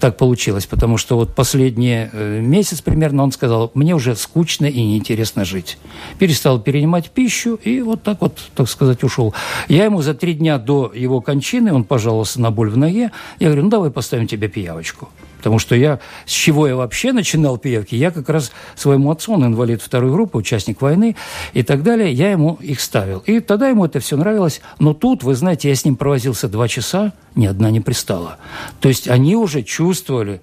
[0.00, 4.80] Так получилось, потому что вот последний э, месяц примерно он сказал, мне уже скучно и
[4.80, 5.78] неинтересно жить.
[6.18, 9.34] Перестал перенимать пищу и вот так вот, так сказать, ушел.
[9.68, 13.48] Я ему за три дня до его кончины, он пожаловался на боль в ноге, я
[13.48, 15.08] говорю, ну давай поставим тебе пиявочку.
[15.46, 19.46] Потому что я, с чего я вообще начинал пиявки, я как раз своему отцу, он
[19.46, 21.14] инвалид второй группы, участник войны
[21.52, 23.20] и так далее, я ему их ставил.
[23.20, 24.60] И тогда ему это все нравилось.
[24.80, 28.38] Но тут, вы знаете, я с ним провозился два часа, ни одна не пристала.
[28.80, 30.40] То есть они уже чувствовали,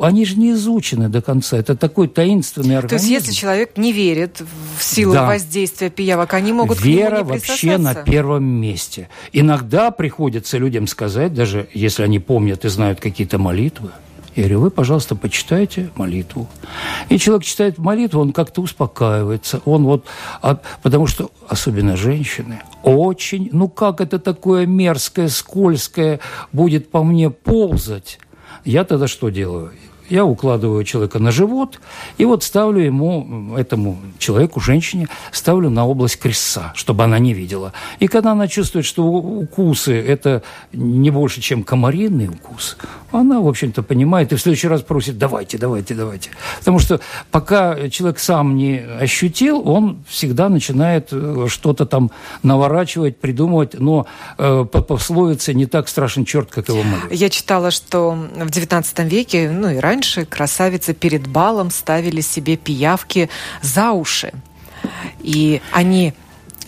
[0.00, 3.06] они же не изучены до конца, это такой таинственный организм.
[3.06, 4.42] То есть если человек не верит
[4.76, 5.28] в силу да.
[5.28, 9.10] воздействия пиявок, они могут Вера к нему не вообще на первом месте.
[9.32, 13.92] Иногда приходится людям сказать, даже если они помнят и знают какие-то молитвы,
[14.36, 16.48] я говорю, вы, пожалуйста, почитайте молитву.
[17.08, 19.60] И человек читает молитву, он как-то успокаивается.
[19.64, 20.04] Он вот,
[20.40, 26.20] от, потому что, особенно женщины, очень, ну как это такое мерзкое, скользкое
[26.52, 28.18] будет по мне ползать?
[28.64, 29.72] Я тогда что делаю?
[30.10, 31.80] Я укладываю человека на живот,
[32.18, 37.72] и вот ставлю ему, этому человеку, женщине, ставлю на область крестца, чтобы она не видела.
[38.00, 40.42] И когда она чувствует, что укусы– это
[40.72, 42.76] не больше, чем комариный укус,
[43.12, 46.30] она, в общем-то, понимает и в следующий раз просит «давайте, давайте, давайте».
[46.58, 52.10] Потому что пока человек сам не ощутил, он всегда начинает э, что-то там
[52.42, 54.06] наворачивать, придумывать, но
[54.38, 57.08] э, по пословице не так страшен черт, как его молитва.
[57.12, 62.56] Я читала, что в XIX веке, ну и раньше, раньше красавицы перед балом ставили себе
[62.56, 63.28] пиявки
[63.60, 64.32] за уши.
[65.18, 66.14] И они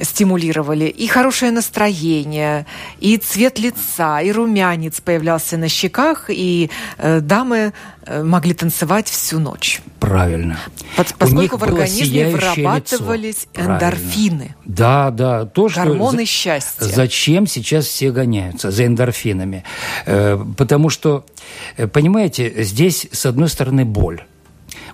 [0.03, 2.67] стимулировали и хорошее настроение,
[3.01, 7.73] и цвет лица, и румянец появлялся на щеках, и э, дамы
[8.05, 9.81] э, могли танцевать всю ночь.
[10.01, 10.59] Правильно.
[10.97, 13.73] Под, поскольку в организме вырабатывались лицо.
[13.73, 14.55] эндорфины.
[14.65, 15.47] Да, да.
[15.47, 16.85] То, Гормоны что, счастья.
[16.85, 19.65] Зачем сейчас все гоняются за эндорфинами?
[20.07, 21.25] Э, потому что,
[21.77, 24.25] э, понимаете, здесь, с одной стороны, боль.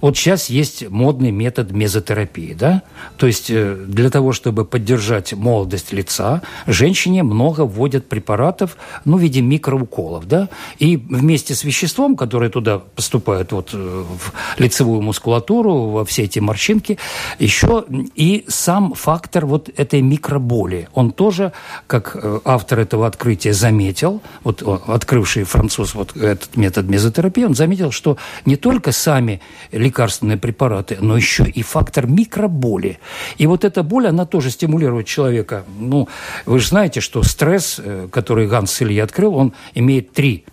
[0.00, 2.82] Вот сейчас есть модный метод мезотерапии, да?
[3.16, 9.20] То есть э, для того, чтобы поддержать молодость лица, женщине много вводят препаратов, ну, в
[9.20, 10.48] виде микроуколов, да?
[10.78, 16.38] И вместе с веществом, которое туда поступает вот э, в лицевую мускулатуру, во все эти
[16.38, 16.98] морщинки,
[17.38, 17.84] еще
[18.14, 20.88] и сам фактор вот этой микроболи.
[20.94, 21.52] Он тоже,
[21.87, 27.90] как э, автор этого открытия заметил, вот открывший француз вот этот метод мезотерапии, он заметил,
[27.90, 29.40] что не только сами
[29.88, 32.98] лекарственные препараты, но еще и фактор микроболи.
[33.38, 35.64] И вот эта боль, она тоже стимулирует человека.
[35.79, 36.09] Ну,
[36.46, 40.44] вы же знаете, что стресс, э, который Ганс Илья открыл, он имеет три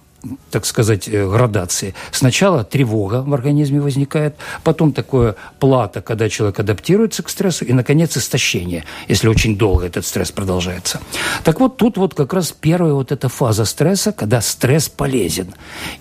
[0.51, 1.93] так сказать, э, градации.
[2.11, 8.17] Сначала тревога в организме возникает, потом такое плата, когда человек адаптируется к стрессу, и, наконец,
[8.17, 10.99] истощение, если очень долго этот стресс продолжается.
[11.43, 15.53] Так вот, тут вот как раз первая вот эта фаза стресса, когда стресс полезен.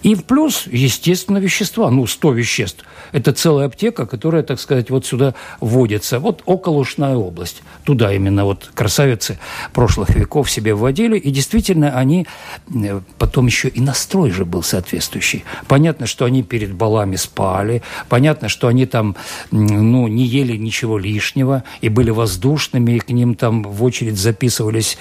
[0.02, 2.84] И в плюс, естественно, вещества, ну, 100 веществ.
[3.12, 6.18] Это целая аптека, которая, так сказать, вот сюда вводится.
[6.18, 7.62] Вот околоушная область.
[7.84, 9.38] Туда именно вот красавицы
[9.72, 12.26] прошлых веков себе вводили, и действительно они
[12.74, 15.44] э, потом еще и настраивали настрой же был соответствующий.
[15.66, 19.16] Понятно, что они перед балами спали, понятно, что они там
[19.50, 24.98] ну, не ели ничего лишнего и были воздушными, и к ним там в очередь записывались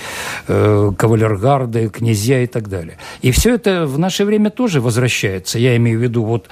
[0.48, 2.98] э, кавалергарды, князья и так далее.
[3.22, 5.60] И все это в наше время тоже возвращается.
[5.60, 6.50] Я имею в виду вот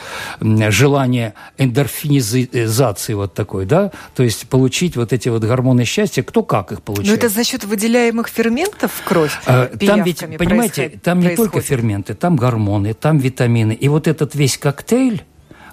[0.69, 6.71] желание эндорфинизации вот такой, да, то есть получить вот эти вот гормоны счастья, кто как
[6.71, 7.09] их получает.
[7.09, 9.33] Но это за счет выделяемых ферментов в кровь?
[9.45, 13.73] Там ведь, понимаете, там не только ферменты, там гормоны гормоны, там витамины.
[13.73, 15.23] И вот этот весь коктейль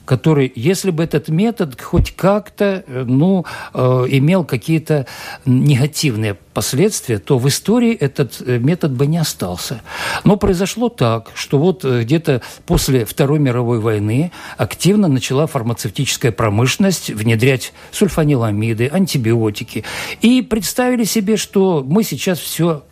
[0.04, 5.06] который, если бы этот метод хоть как-то э, ну, э, имел какие-то
[5.44, 9.82] негативные последствия, то в истории этот э, метод бы не остался.
[10.24, 17.74] Но произошло так, что вот где-то после Второй мировой войны активно начала фармацевтическая промышленность внедрять
[17.92, 19.84] сульфаниламиды, антибиотики.
[20.22, 22.82] И представили себе, что мы сейчас все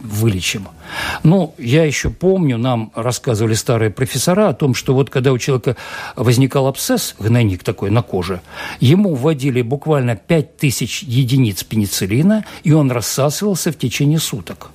[0.00, 0.68] вылечим.
[1.22, 5.76] Ну, я еще помню, нам рассказывали старые профессора о том, что вот когда у человека
[6.16, 8.40] возникал абсцесс, гнойник такой на коже,
[8.80, 14.70] ему вводили буквально 5000 единиц пенициллина, и он рассасывался в течение суток.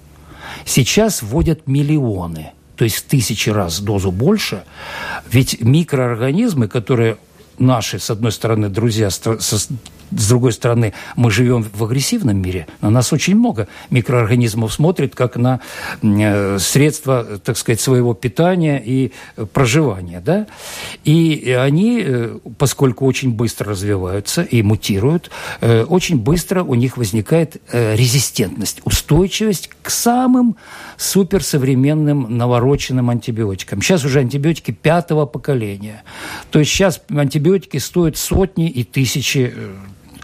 [0.66, 4.64] Сейчас вводят миллионы, то есть в тысячи раз дозу больше,
[5.32, 7.18] ведь микроорганизмы, которые
[7.58, 9.10] наши, с одной стороны, друзья
[10.12, 12.68] с другой стороны, мы живем в агрессивном мире.
[12.82, 15.60] На нас очень много микроорганизмов смотрит как на
[16.02, 19.12] э, средства, так сказать, своего питания и
[19.54, 20.22] проживания.
[20.24, 20.48] Да?
[21.04, 25.30] И они, э, поскольку очень быстро развиваются и мутируют,
[25.62, 30.56] э, очень быстро у них возникает резистентность, устойчивость к самым
[30.98, 33.82] суперсовременным навороченным антибиотикам.
[33.82, 36.04] Сейчас уже антибиотики пятого поколения.
[36.52, 39.54] То есть сейчас антибиотики стоят сотни и тысячи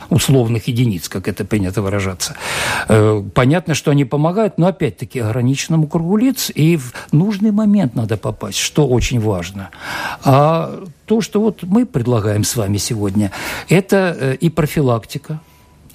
[0.10, 2.36] условных единиц, как это принято выражаться.
[2.88, 8.18] Э, понятно, что они помогают, но опять-таки ограниченному кругу лиц, и в нужный момент надо
[8.18, 9.70] попасть, что очень важно.
[10.24, 13.32] А то, что вот мы предлагаем с вами сегодня,
[13.70, 15.40] это э, и профилактика,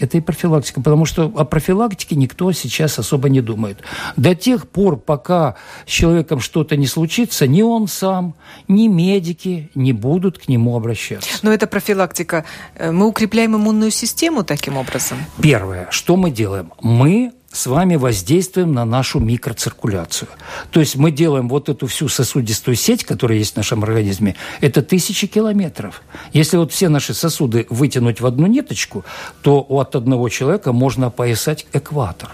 [0.00, 3.78] это и профилактика, потому что о профилактике никто сейчас особо не думает.
[4.16, 8.34] До тех пор, пока с человеком что-то не случится, ни он сам,
[8.68, 11.28] ни медики не будут к нему обращаться.
[11.42, 12.44] Но это профилактика.
[12.74, 15.18] Э, мы укрепляем иммунную систему таким образом?
[15.40, 16.72] Первое, что мы делаем?
[16.80, 20.28] Мы с вами воздействуем на нашу микроциркуляцию.
[20.70, 24.82] То есть мы делаем вот эту всю сосудистую сеть, которая есть в нашем организме, это
[24.82, 26.02] тысячи километров.
[26.32, 29.04] Если вот все наши сосуды вытянуть в одну ниточку,
[29.42, 32.30] то от одного человека можно опоясать экватор.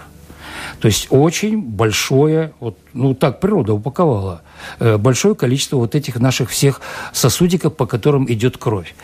[0.79, 4.41] То есть очень большое, вот, ну так природа упаковала,
[4.79, 6.81] э, большое количество вот этих наших всех
[7.13, 8.95] сосудиков, по которым идет кровь.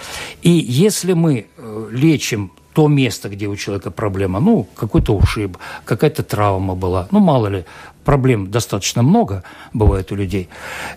[0.42, 6.24] И если мы э, лечим то место, где у человека проблема, ну, какой-то ушиб, какая-то
[6.24, 7.66] травма была, ну, мало ли,
[8.04, 10.50] проблем достаточно много бывает у людей.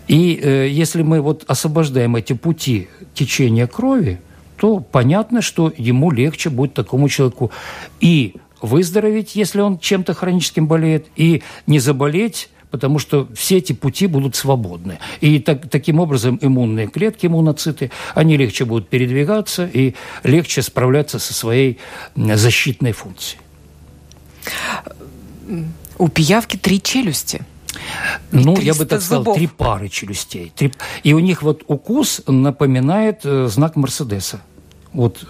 [0.07, 4.19] И э, если мы вот освобождаем эти пути течения крови,
[4.57, 7.51] то понятно, что ему легче будет такому человеку
[7.99, 14.07] и выздороветь, если он чем-то хроническим болеет, и не заболеть потому что все эти пути
[14.07, 14.99] будут свободны.
[15.21, 21.33] И так, таким образом иммунные клетки, иммуноциты, они легче будут передвигаться и легче справляться со
[21.33, 21.79] своей
[22.15, 23.41] защитной функцией.
[25.97, 27.41] У пиявки три челюсти.
[28.31, 29.37] Ну, я бы так сказал, зубов.
[29.37, 30.51] три пары челюстей.
[30.55, 30.73] Три...
[31.03, 34.41] И у них вот укус напоминает э, знак Мерседеса.
[34.93, 35.25] Вот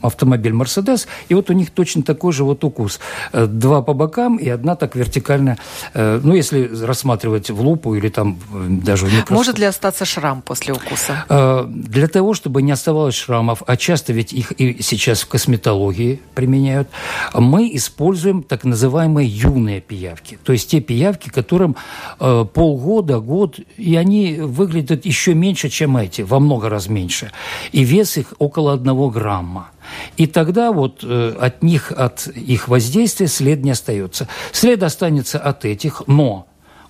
[0.00, 3.00] автомобиль «Мерседес», и вот у них точно такой же вот укус.
[3.32, 5.58] Э, два по бокам и одна так вертикально,
[5.94, 9.30] э, ну, если рассматривать в лупу или там э, даже в микроскоп.
[9.30, 11.66] Может ли остаться шрам после укуса?
[11.68, 16.88] Для того, чтобы не оставалось шрамов, а часто ведь их и сейчас в косметологии применяют,
[17.34, 20.38] мы используем так называемые юные пиявки.
[20.44, 21.76] То есть те пиявки, которым
[22.18, 27.32] полгода, год, и они выглядят еще меньше, чем эти, во много раз меньше.
[27.72, 29.71] И вес их около одного грамма.
[30.16, 34.28] И тогда вот э, от них, от их воздействия след не остается.
[34.52, 36.46] След останется от этих, но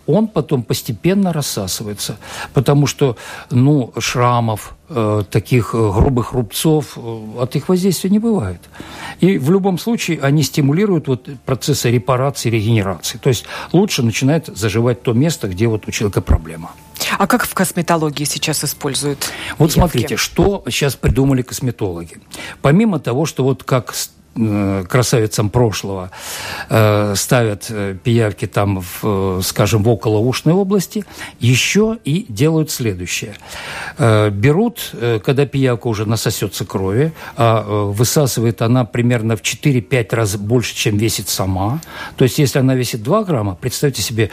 [0.07, 2.17] он потом постепенно рассасывается,
[2.53, 3.17] потому что,
[3.51, 8.61] ну, шрамов, э, таких э, грубых рубцов э, от их воздействия не бывает.
[9.21, 13.19] И в любом случае они стимулируют вот процессы репарации, регенерации.
[13.19, 16.73] То есть лучше начинает заживать то место, где вот у человека проблема.
[17.18, 19.31] А как в косметологии сейчас используют?
[19.59, 19.79] Вот явки?
[19.79, 22.20] смотрите, что сейчас придумали косметологи.
[22.61, 23.94] Помимо того, что вот как
[24.35, 26.11] красавицам прошлого
[26.68, 31.05] э, ставят э, пиявки там, в, скажем, в околоушной области,
[31.38, 33.35] еще и делают следующее.
[33.99, 40.97] Берут, когда пиявка уже насосется крови, а высасывает она примерно в 4-5 раз больше, чем
[40.97, 41.81] весит сама.
[42.16, 44.31] То есть, если она весит 2 грамма, представьте себе,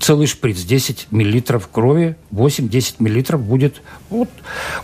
[0.00, 3.82] целый шприц, 10 миллилитров крови, 8-10 миллилитров будет.
[4.08, 4.28] Вот.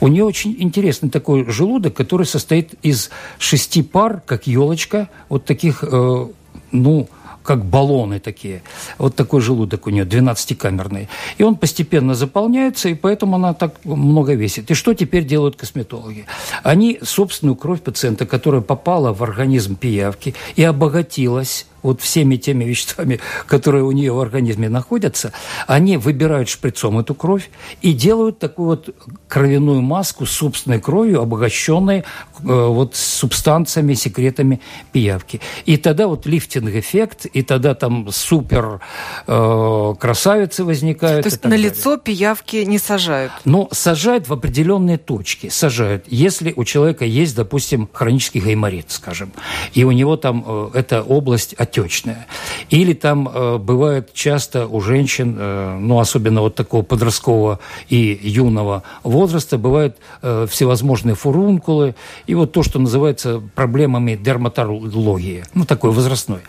[0.01, 5.83] У нее очень интересный такой желудок, который состоит из шести пар, как елочка, вот таких,
[5.83, 6.27] э,
[6.73, 7.09] ну,
[7.47, 8.63] как баллоны такие.
[8.99, 11.09] Вот такой желудок у нее, 12-камерный.
[11.39, 14.71] И он постепенно заполняется, и поэтому она так много весит.
[14.71, 16.27] И что теперь делают косметологи?
[16.65, 23.21] Они собственную кровь пациента, которая попала в организм пиявки и обогатилась вот всеми теми веществами,
[23.47, 25.33] которые у нее в организме находятся,
[25.67, 28.95] они выбирают шприцом эту кровь и делают такую вот
[29.29, 32.03] кровяную маску с собственной кровью, обогащенной э,
[32.43, 34.61] вот субстанциями, секретами
[34.93, 35.41] пиявки.
[35.65, 38.81] И тогда вот лифтинг-эффект, и тогда там супер
[39.27, 41.23] э, красавицы возникают.
[41.23, 41.71] То есть на далее.
[41.71, 43.33] лицо пиявки не сажают?
[43.45, 45.49] Ну, сажают в определенные точки.
[45.49, 46.05] Сажают.
[46.09, 49.33] Если у человека есть, допустим, хронический гайморит, скажем,
[49.73, 52.27] и у него там э, эта область отечная.
[52.71, 57.59] Или там э, бывает часто у женщин, э, ну, особенно вот такого подросткового
[57.89, 61.95] и юного возраста, бывают э, всевозможные фурункулы,
[62.27, 66.41] и вот то, что называется проблемами дерматологии, ну, такой возрастной,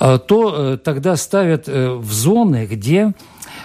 [0.00, 3.12] э, то э, тогда ставят э, в зоны, где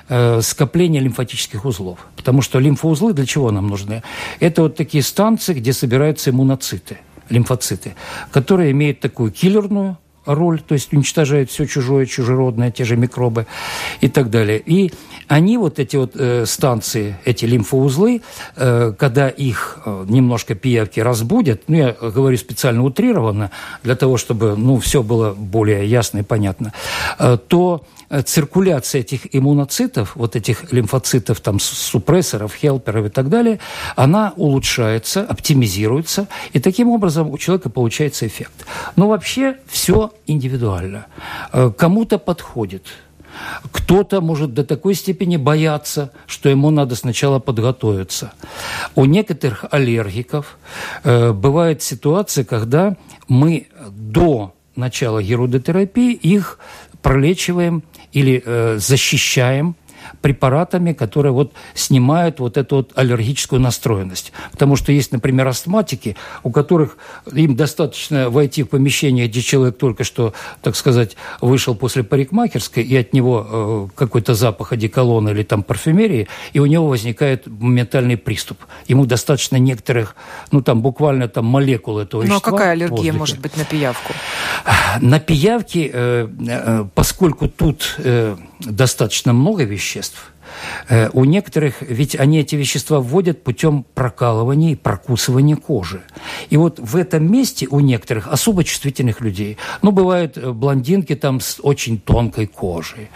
[0.09, 1.99] э, скопление лимфатических узлов.
[2.15, 4.03] Потому что лимфоузлы для чего нам нужны?
[4.39, 6.97] Это вот такие станции, где собираются иммуноциты,
[7.29, 7.95] лимфоциты,
[8.31, 13.45] которые имеют такую киллерную роль, то есть уничтожают все чужое, чужеродное, те же микробы
[14.01, 14.61] и так далее.
[14.65, 14.91] И
[15.27, 18.21] они, вот эти вот э, станции, эти лимфоузлы,
[18.55, 23.51] э, когда их э, немножко пиявки разбудят, ну, я говорю специально утрированно,
[23.83, 26.73] для того, чтобы, ну, все было более ясно и понятно,
[27.19, 27.83] э, то
[28.25, 33.59] циркуляция этих иммуноцитов, вот этих лимфоцитов, там, супрессоров, хелперов и так далее,
[33.95, 38.65] она улучшается, оптимизируется, и таким образом у человека получается эффект.
[38.95, 41.07] Но вообще все индивидуально.
[41.53, 42.83] Э, кому-то подходит,
[43.71, 48.33] кто-то может до такой степени бояться, что ему надо сначала подготовиться.
[48.95, 50.57] У некоторых аллергиков
[51.03, 52.97] э, бывает ситуация, когда
[53.27, 56.59] мы до начала герудотерапии их
[57.01, 59.75] пролечиваем или э, защищаем
[60.21, 64.31] препаратами, которые вот снимают вот эту вот аллергическую настроенность.
[64.51, 66.97] Потому что есть, например, астматики, у которых
[67.31, 72.95] им достаточно войти в помещение, где человек только что, так сказать, вышел после парикмахерской, и
[72.95, 78.59] от него э, какой-то запах одеколона или там парфюмерии, и у него возникает моментальный приступ.
[78.87, 80.15] Ему достаточно некоторых,
[80.51, 82.51] ну там буквально там молекул этого вещества.
[82.51, 84.13] Ну а какая аллергия может быть на пиявку?
[84.99, 87.97] На пиявки, э, э, поскольку тут
[88.59, 90.00] достаточно много веществ.
[90.89, 96.01] Э, у некоторых, ведь они эти вещества вводят путем прокалывания и прокусывания кожи.
[96.49, 101.39] И вот в этом месте у некоторых особо чувствительных людей, ну, бывают э, блондинки там
[101.39, 103.09] с очень тонкой кожей,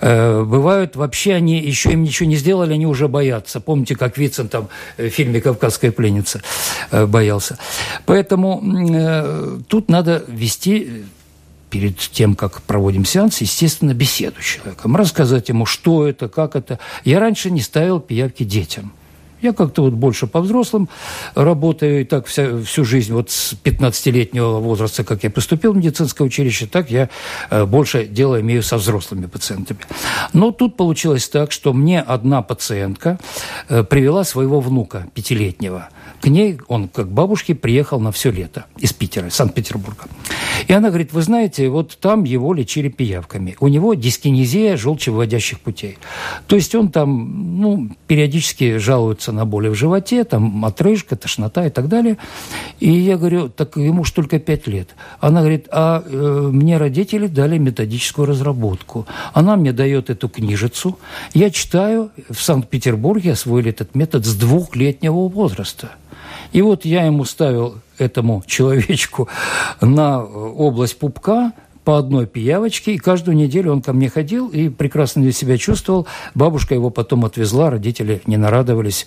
[0.00, 3.60] э, бывают вообще они, еще им ничего не сделали, они уже боятся.
[3.60, 4.68] Помните, как Вицин там
[4.98, 6.42] в фильме «Кавказская пленница»
[6.90, 7.58] боялся.
[8.06, 11.04] Поэтому тут надо вести
[11.74, 16.78] перед тем, как проводим сеанс, естественно, беседу с человеком, рассказать ему, что это, как это.
[17.04, 18.92] Я раньше не ставил пиявки детям.
[19.42, 20.88] Я как-то вот больше по взрослым
[21.34, 26.22] работаю, и так вся, всю жизнь, вот с 15-летнего возраста, как я поступил в медицинское
[26.22, 27.10] училище, так я
[27.50, 29.80] э, больше дела имею со взрослыми пациентами.
[30.32, 33.18] Но тут получилось так, что мне одна пациентка
[33.68, 35.88] э, привела своего внука пятилетнего–
[36.24, 40.04] к ней он, как бабушке, приехал на все лето из Питера, из Санкт-Петербурга.
[40.66, 43.58] И она говорит, вы знаете, вот там его лечили пиявками.
[43.60, 45.98] У него дискинезия желчевыводящих путей.
[46.46, 51.70] То есть он там, ну, периодически жалуется на боли в животе, там отрыжка, тошнота и
[51.70, 52.16] так далее.
[52.80, 54.94] И я говорю, так ему уж только пять лет.
[55.20, 59.06] Она говорит, а э, мне родители дали методическую разработку.
[59.34, 60.98] Она мне дает эту книжицу.
[61.34, 65.90] Я читаю, в Санкт-Петербурге освоили этот метод с двухлетнего возраста.
[66.54, 69.28] И вот я ему ставил этому человечку
[69.80, 71.52] на область пупка
[71.84, 76.06] по одной пиявочке, и каждую неделю он ко мне ходил и прекрасно себя чувствовал.
[76.34, 79.06] Бабушка его потом отвезла, родители не нарадовались,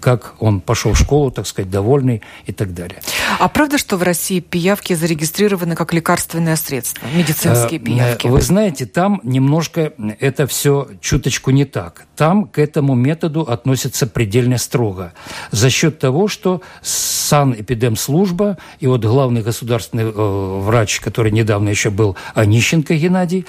[0.00, 3.00] как он пошел в школу, так сказать, довольный и так далее.
[3.38, 8.26] А правда, что в России пиявки зарегистрированы как лекарственное средство, медицинские э, пиявки?
[8.28, 12.06] Вы знаете, там немножко это все чуточку не так.
[12.16, 15.12] Там к этому методу относятся предельно строго.
[15.50, 22.11] За счет того, что санэпидемслужба и вот главный государственный э, врач, который недавно еще был
[22.34, 23.46] Онищенко Геннадий,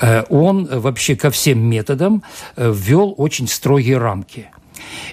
[0.00, 2.22] э, он вообще ко всем методам
[2.56, 4.48] э, ввел очень строгие рамки–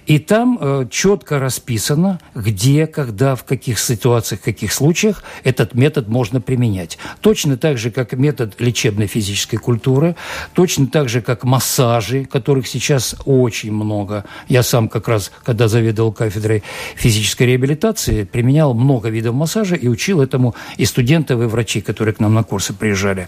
[0.08, 6.08] и там э, четко расписано, где, когда, в каких ситуациях, в каких случаях этот метод
[6.08, 6.98] можно применять.
[7.20, 10.16] Точно так же, как метод лечебной физической культуры,
[10.54, 14.24] точно так же, как массажи, которых сейчас очень много.
[14.48, 16.64] Я сам как раз, когда заведовал кафедрой
[16.96, 22.22] физической реабилитации, применял много видов массажа и учил этому и студентов, и врачей, которые к
[22.22, 23.28] нам на курсы приезжали.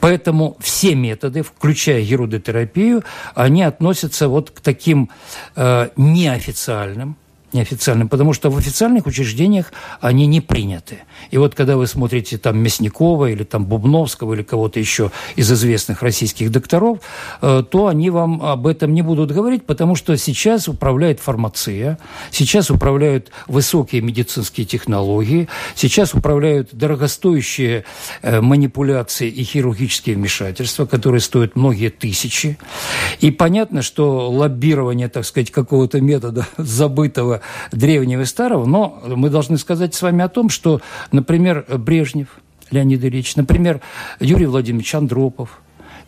[0.00, 3.04] Поэтому все методы, включая ерудотерапию,
[3.34, 5.10] они относятся вот к таким
[5.54, 7.16] э, неофициальным,
[7.54, 10.98] неофициальным, потому что в официальных учреждениях они не приняты.
[11.30, 16.02] И вот когда вы смотрите там Мясникова или там Бубновского или кого-то еще из известных
[16.02, 16.98] российских докторов,
[17.40, 21.98] э, то они вам об этом не будут говорить, потому что сейчас управляет фармация,
[22.30, 27.84] сейчас управляют высокие медицинские технологии, сейчас управляют дорогостоящие
[28.22, 32.58] э, манипуляции и хирургические вмешательства, которые стоят многие тысячи.
[33.20, 37.40] И понятно, что лоббирование, так сказать, какого-то метода забытого
[37.72, 40.80] древнего и старого, но мы должны сказать с вами о том, что,
[41.12, 42.28] например, Брежнев
[42.70, 43.80] Леонид Ильич, например,
[44.20, 45.60] Юрий Владимирович Андропов,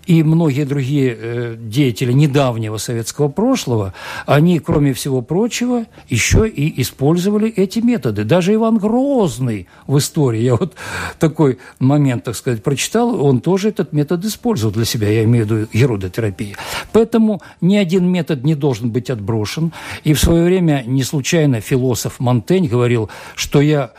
[0.07, 3.93] и многие другие э, деятели недавнего советского прошлого,
[4.25, 8.25] они, кроме всего прочего, еще и использовали эти методы.
[8.25, 10.75] Даже Иван Грозный в истории, я вот
[11.19, 15.51] такой момент, так сказать, прочитал, он тоже этот метод использовал для себя, я имею в
[15.51, 16.57] виду герудотерапии.
[16.93, 19.73] Поэтому ни один метод не должен быть отброшен.
[20.05, 23.91] И в свое время не случайно философ Монтень говорил, что я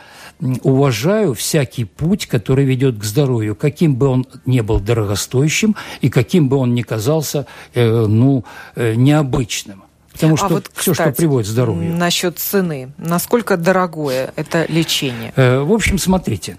[0.62, 6.48] уважаю всякий путь, который ведет к здоровью, каким бы он ни был дорогостоящим и каким
[6.48, 8.44] бы он ни казался, э, ну,
[8.76, 9.82] э, необычным.
[10.12, 11.94] Потому что а вот, все, что приводит к здоровью.
[11.94, 12.90] Насчет цены.
[12.98, 15.32] Насколько дорогое это лечение?
[15.36, 16.56] Э, в общем, смотрите.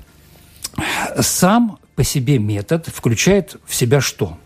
[1.20, 4.38] Сам по себе метод включает в себя что?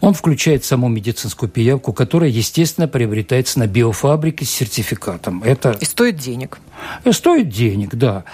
[0.00, 5.42] Он включает саму медицинскую пиявку, которая, естественно, приобретается на биофабрике с сертификатом.
[5.42, 5.76] Это...
[5.80, 6.58] И стоит денег.
[7.04, 8.24] И стоит денег, да.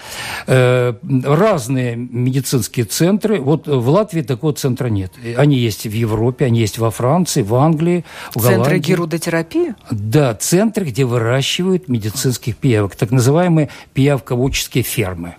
[0.46, 3.40] Э, разные медицинские центры.
[3.40, 5.12] Вот в Латвии такого центра нет.
[5.36, 8.04] Они есть в Европе, они есть во Франции, в Англии,
[8.34, 8.56] в Голландии.
[8.56, 9.74] Центры герудотерапии?
[9.90, 15.36] Да, центры, где выращивают медицинских пиявок, так называемые пиявководческие фермы.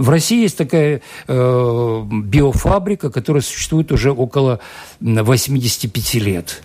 [0.00, 4.60] В России есть такая э, биофабрика, которая существует уже около
[5.00, 6.62] 85 лет.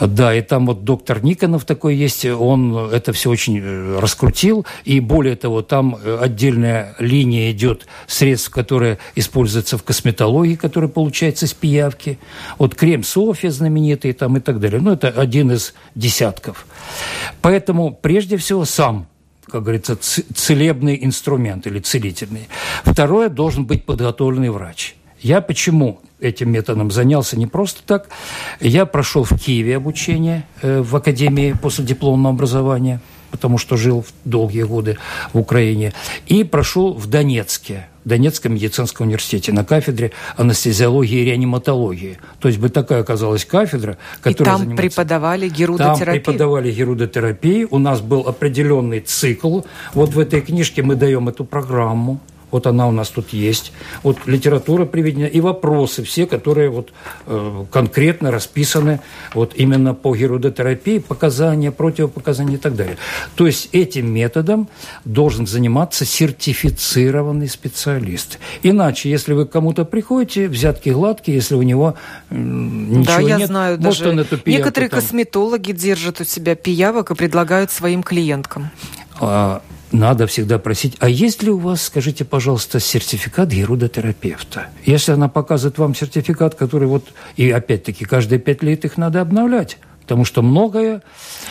[0.00, 5.00] Да, и там вот доктор Никонов такой есть, он это все очень э, раскрутил, и
[5.00, 11.52] более того, там э, отдельная линия идет средств, которые используются в косметологии, которые получаются с
[11.52, 12.20] пиявки.
[12.56, 14.80] Вот крем София знаменитый там и так далее.
[14.80, 16.68] Ну, это один из десятков.
[17.42, 19.08] Поэтому, прежде всего, сам
[19.50, 22.48] как говорится, целебный инструмент или целительный.
[22.84, 24.94] Второе, должен быть подготовленный врач.
[25.20, 28.08] Я почему этим методом занялся не просто так.
[28.60, 34.62] Я прошел в Киеве обучение э, в Академии после дипломного образования, потому что жил долгие
[34.62, 34.96] годы
[35.32, 35.92] в Украине,
[36.26, 42.18] и прошел в Донецке Донецком медицинском университете на кафедре анестезиологии и реаниматологии.
[42.38, 44.82] То есть бы такая оказалась кафедра, которая И там занимается...
[44.82, 46.06] преподавали герудотерапию?
[46.06, 47.68] Там преподавали герудотерапию.
[47.70, 49.60] У нас был определенный цикл.
[49.94, 52.20] Вот в этой книжке мы даем эту программу.
[52.50, 53.72] Вот она у нас тут есть.
[54.02, 56.92] Вот литература приведена и вопросы все, которые вот
[57.26, 59.00] э, конкретно расписаны
[59.34, 62.96] вот именно по герудотерапии, показания, противопоказания и так далее.
[63.36, 64.68] То есть этим методом
[65.04, 68.38] должен заниматься сертифицированный специалист.
[68.62, 71.94] Иначе, если вы к кому-то приходите, взятки гладкие, если у него
[72.30, 75.00] э, ничего да, я нет, знаю, может даже он эту пиявку некоторые там...
[75.00, 78.70] косметологи держат у себя пиявок и предлагают своим клиенткам.
[79.20, 79.62] А,
[79.92, 84.68] надо всегда просить, а есть ли у вас, скажите, пожалуйста, сертификат герудотерапевта?
[84.84, 89.78] Если она показывает вам сертификат, который вот, и опять-таки каждые пять лет их надо обновлять,
[90.02, 91.02] потому что многое...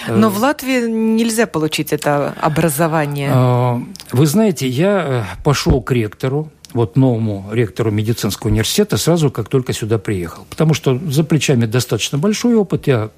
[0.08, 3.32] Э, Но в Латвии нельзя получить это образование.
[3.34, 3.82] А,
[4.12, 9.74] вы знаете, я э, пошел к ректору, вот новому ректору медицинского университета сразу, как только
[9.74, 10.46] сюда приехал.
[10.50, 12.88] Потому что за плечами достаточно большой опыт.
[12.88, 13.10] Я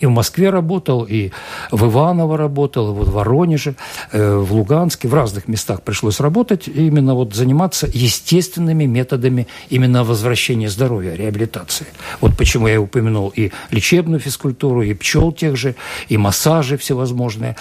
[0.00, 1.30] и в Москве работал, и
[1.70, 3.74] в Иваново работал, и вот в Воронеже,
[4.12, 10.68] э, в Луганске, в разных местах пришлось работать, именно вот заниматься естественными методами именно возвращения
[10.68, 11.86] здоровья, реабилитации.
[12.20, 15.74] Вот почему я упомянул и лечебную физкультуру, и пчел тех же,
[16.08, 17.56] и массажи всевозможные.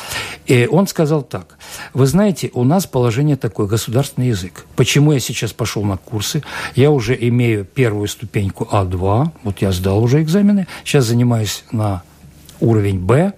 [0.48, 1.58] И он сказал так,
[1.94, 4.66] вы знаете, у нас положение такое, государственный язык.
[4.76, 6.42] Почему я сейчас пошел на курсы?
[6.76, 12.04] Я уже имею первую ступеньку А2, вот я сдал уже экзамены, сейчас занимаюсь на
[12.60, 13.34] уровень Б.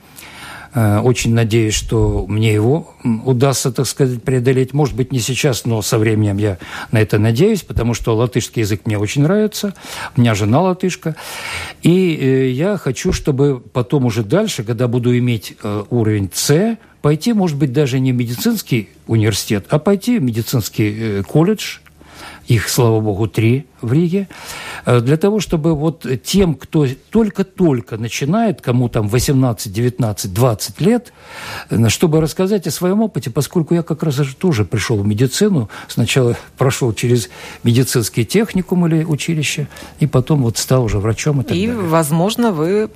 [0.74, 4.74] Э, очень надеюсь, что мне его удастся, так сказать, преодолеть.
[4.74, 6.58] Может быть, не сейчас, но со временем я
[6.92, 9.74] на это надеюсь, потому что латышский язык мне очень нравится.
[10.16, 11.16] У меня жена латышка.
[11.82, 17.34] И э, я хочу, чтобы потом уже дальше, когда буду иметь э, уровень С, пойти,
[17.34, 21.80] может быть, даже не в медицинский университет, а пойти в медицинский колледж,
[22.48, 24.28] их, слава богу, три в Риге,
[24.86, 31.14] э, для того, чтобы вот тем, кто только-только начинает, кому там 18, 19, 20 лет,
[31.70, 36.38] э, чтобы рассказать о своем опыте, поскольку я как раз тоже пришел в медицину, сначала
[36.58, 37.30] прошел через
[37.64, 39.68] медицинский техникум или училище,
[40.00, 41.84] и потом вот стал уже врачом и так и, далее.
[41.84, 42.90] возможно, вы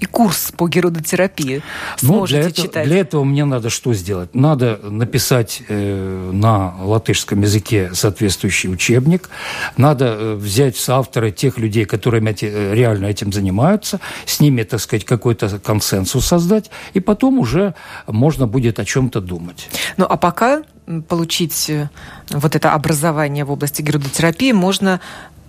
[0.00, 1.62] и курс по герудотерапии
[2.02, 2.86] ну, для этого, читать?
[2.86, 4.34] Для этого мне надо что сделать?
[4.34, 9.28] Надо написать э, на латышском языке соответствующий учебник,
[9.76, 14.62] надо э, взять с автора тех людей, которые эти, э, реально этим занимаются, с ними,
[14.62, 17.74] так сказать, какой-то консенсус создать, и потом уже
[18.06, 19.68] можно будет о чем-то думать.
[19.96, 20.62] Ну, а пока
[21.08, 21.88] получить э,
[22.30, 25.00] вот это образование в области герудотерапии можно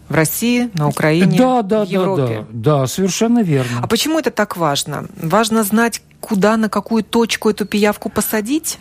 [0.10, 2.46] в России, на Украине, да, да, в Европе.
[2.50, 3.80] Да, да, да, совершенно верно.
[3.82, 5.06] А почему это так важно?
[5.22, 8.80] Важно знать, куда, на какую точку эту пиявку посадить?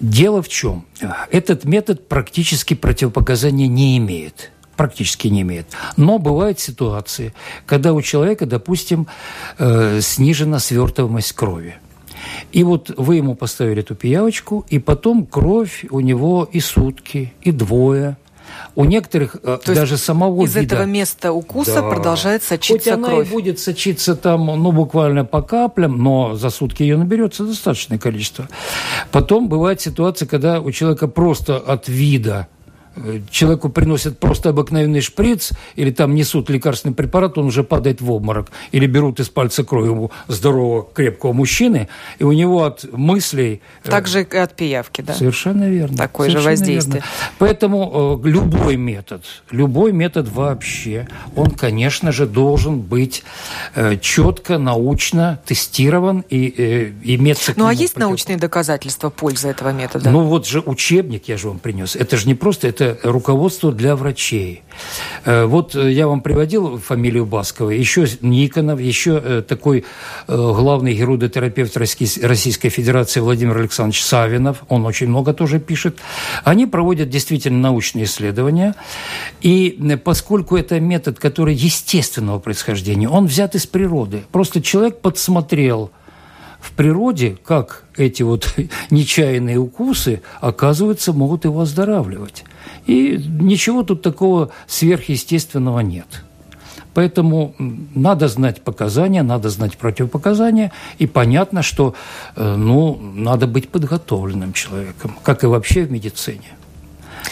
[0.00, 0.84] Дело в чем?
[1.30, 5.66] Этот метод практически противопоказания не имеет практически не имеет.
[5.96, 7.34] Но бывают ситуации,
[7.66, 9.08] когда у человека, допустим,
[9.58, 11.78] э, снижена свертываемость крови.
[12.52, 17.50] И вот вы ему поставили эту пиявочку, и потом кровь у него и сутки, и
[17.50, 18.16] двое–
[18.78, 20.76] у некоторых э, То даже самого из вида...
[20.76, 21.90] этого места укуса да.
[21.90, 23.12] продолжает сочиться Хоть кровь.
[23.12, 27.98] она и будет сочиться там, ну, буквально по каплям, но за сутки ее наберется достаточное
[27.98, 28.48] количество.
[29.10, 32.46] Потом бывает ситуация, когда у человека просто от вида
[33.30, 38.48] человеку приносят просто обыкновенный шприц, или там несут лекарственный препарат, он уже падает в обморок.
[38.72, 41.88] Или берут из пальца кровь у здорового, крепкого мужчины,
[42.18, 43.60] и у него от мыслей...
[43.84, 45.14] Э, Также и от пиявки, да?
[45.14, 45.96] Совершенно верно.
[45.96, 47.02] Такое совершенно же воздействие.
[47.02, 47.34] Верно.
[47.38, 53.22] Поэтому э, любой метод, любой метод вообще, он, конечно же, должен быть
[53.74, 57.52] э, четко, научно тестирован и э, иметься...
[57.56, 60.10] Ну, а есть научные доказательства пользы этого метода?
[60.10, 61.96] Ну, вот же учебник я же вам принес.
[61.96, 64.62] Это же не просто, это руководство для врачей.
[65.24, 69.84] Э, вот э, я вам приводил фамилию Баскова, еще Никонов, еще э, такой
[70.26, 75.98] главный герудотерапевт Российской Федерации Владимир Александрович Савинов, он очень много тоже пишет.
[76.44, 78.74] Они проводят действительно научные исследования,
[79.40, 84.22] и поскольку это метод, который естественного происхождения, он взят из природы.
[84.32, 85.90] Просто человек подсмотрел
[86.60, 88.54] в природе, как эти вот
[88.90, 92.44] нечаянные укусы, оказывается, могут его оздоравливать.
[92.86, 96.24] И ничего тут такого сверхъестественного нет.
[96.94, 101.94] Поэтому надо знать показания, надо знать противопоказания, и понятно, что
[102.34, 106.56] э, ну, надо быть подготовленным человеком, как и вообще в медицине.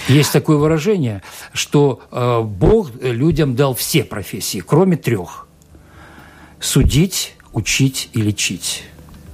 [0.08, 1.22] Есть такое выражение,
[1.52, 5.48] что э, Бог людям дал все профессии, кроме трех–
[6.60, 8.84] судить, учить и лечить.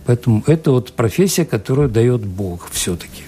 [0.07, 3.23] Поэтому это вот профессия, которую дает Бог все-таки.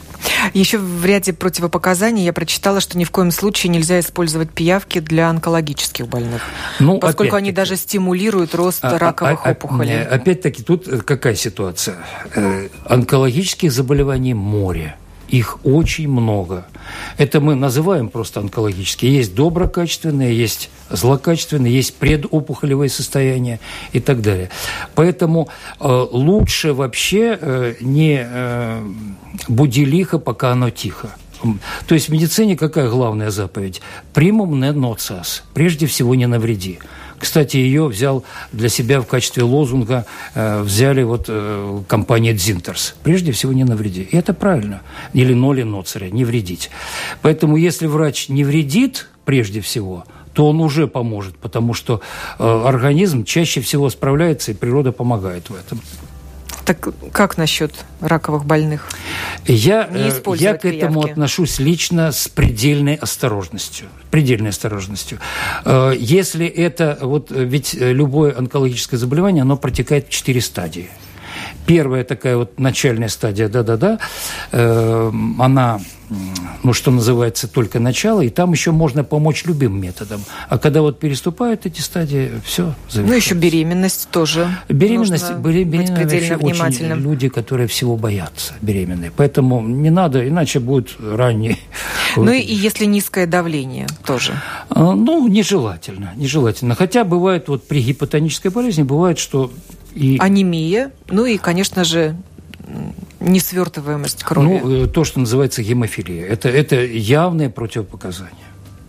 [0.52, 5.28] Еще в ряде противопоказаний я прочитала, что ни в коем случае нельзя использовать пиявки для
[5.28, 6.42] онкологических больных,
[6.80, 10.02] ну, поскольку они даже стимулируют рост а, а раковых а, опухолей.
[10.02, 11.96] Опять-таки тут какая ситуация?
[12.34, 14.96] Э, онкологических заболеваний море.
[15.28, 16.66] Их очень много.
[17.16, 19.16] Это мы называем просто онкологические.
[19.16, 23.60] Есть доброкачественные, есть злокачественные, есть предопухолевые состояния
[23.92, 24.50] и так далее.
[24.94, 25.48] Поэтому
[25.80, 28.82] э, лучше вообще э, не э,
[29.48, 31.10] буди лихо, пока оно тихо.
[31.86, 33.82] То есть в медицине какая главная заповедь?
[34.12, 35.44] Примум не ноцас.
[35.52, 36.78] Прежде всего не навреди.
[37.24, 38.22] Кстати, ее взял
[38.52, 40.04] для себя в качестве лозунга,
[40.34, 42.96] э, взяли вот э, компания Дзинтерс.
[43.02, 44.02] Прежде всего, не навреди.
[44.02, 44.82] И это правильно.
[45.14, 46.68] Или ноли ноцаря, не вредить.
[47.22, 50.04] Поэтому, если врач не вредит, прежде всего,
[50.34, 52.02] то он уже поможет, потому что
[52.38, 55.80] э, организм чаще всего справляется, и природа помогает в этом.
[56.64, 58.88] Так как насчет раковых больных?
[59.46, 61.10] Я, э, я к этому пиявки.
[61.10, 63.88] отношусь лично с предельной осторожностью.
[64.10, 65.18] Предельной осторожностью.
[65.64, 70.88] Э, если это, вот ведь любое онкологическое заболевание, оно протекает в четыре стадии.
[71.66, 73.98] Первая такая вот начальная стадия, да-да-да,
[74.52, 75.80] э, она
[76.62, 80.22] ну, что называется, только начало, и там еще можно помочь любым методом.
[80.48, 82.74] А когда вот переступают эти стадии, все.
[82.94, 84.48] Ну, еще беременность тоже.
[84.68, 87.00] Беременность, были быть предельно внимательным.
[87.00, 89.12] люди, которые всего боятся, беременные.
[89.16, 91.58] Поэтому не надо, иначе будет ранний.
[92.16, 94.40] Ну, и если низкое давление тоже.
[94.70, 96.74] А, ну, нежелательно, нежелательно.
[96.74, 99.50] Хотя бывает, вот при гипотонической болезни, бывает, что
[99.94, 100.18] и...
[100.20, 102.16] Анемия, ну и, конечно же,
[103.20, 104.60] несвертываемость крови.
[104.62, 106.26] Ну, э, то, что называется гемофилия.
[106.26, 108.34] Это, это явное противопоказание.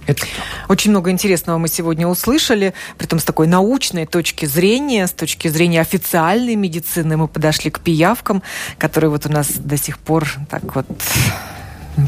[0.08, 0.30] Это так.
[0.70, 5.48] Очень много интересного мы сегодня услышали, при том с такой научной точки зрения, с точки
[5.48, 8.44] зрения официальной медицины мы подошли к пиявкам,
[8.78, 10.86] которые вот у нас до сих пор так вот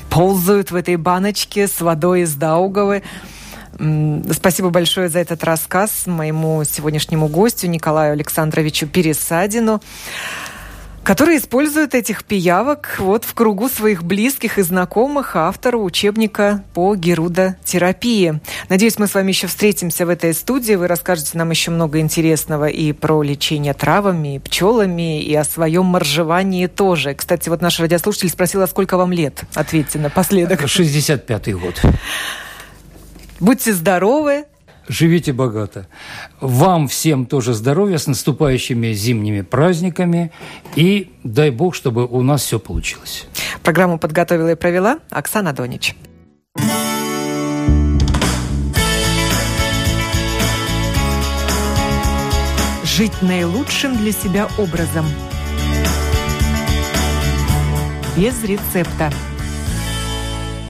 [0.10, 3.04] ползают в этой баночке с водой из Даугавы.
[4.32, 9.82] Спасибо большое за этот рассказ моему сегодняшнему гостю Николаю Александровичу Пересадину.
[11.08, 18.41] Которые используют этих пиявок вот в кругу своих близких и знакомых автору учебника по герудотерапии.
[18.68, 20.74] Надеюсь, мы с вами еще встретимся в этой студии.
[20.74, 25.86] Вы расскажете нам еще много интересного и про лечение травами, и пчелами, и о своем
[25.86, 27.14] моржевании тоже.
[27.14, 29.43] Кстати, вот наш радиослушатель спросил, а сколько вам лет?
[29.53, 30.62] Ответьте напоследок.
[30.62, 31.82] 65-й год.
[33.39, 34.43] Будьте здоровы,
[34.88, 35.88] живите богато.
[36.42, 40.32] Вам всем тоже здоровья с наступающими зимними праздниками.
[40.76, 43.28] И дай бог, чтобы у нас все получилось.
[43.64, 45.96] Программу подготовила и провела Оксана Донич.
[52.84, 55.06] Жить наилучшим для себя образом.
[58.16, 59.12] Без рецепта.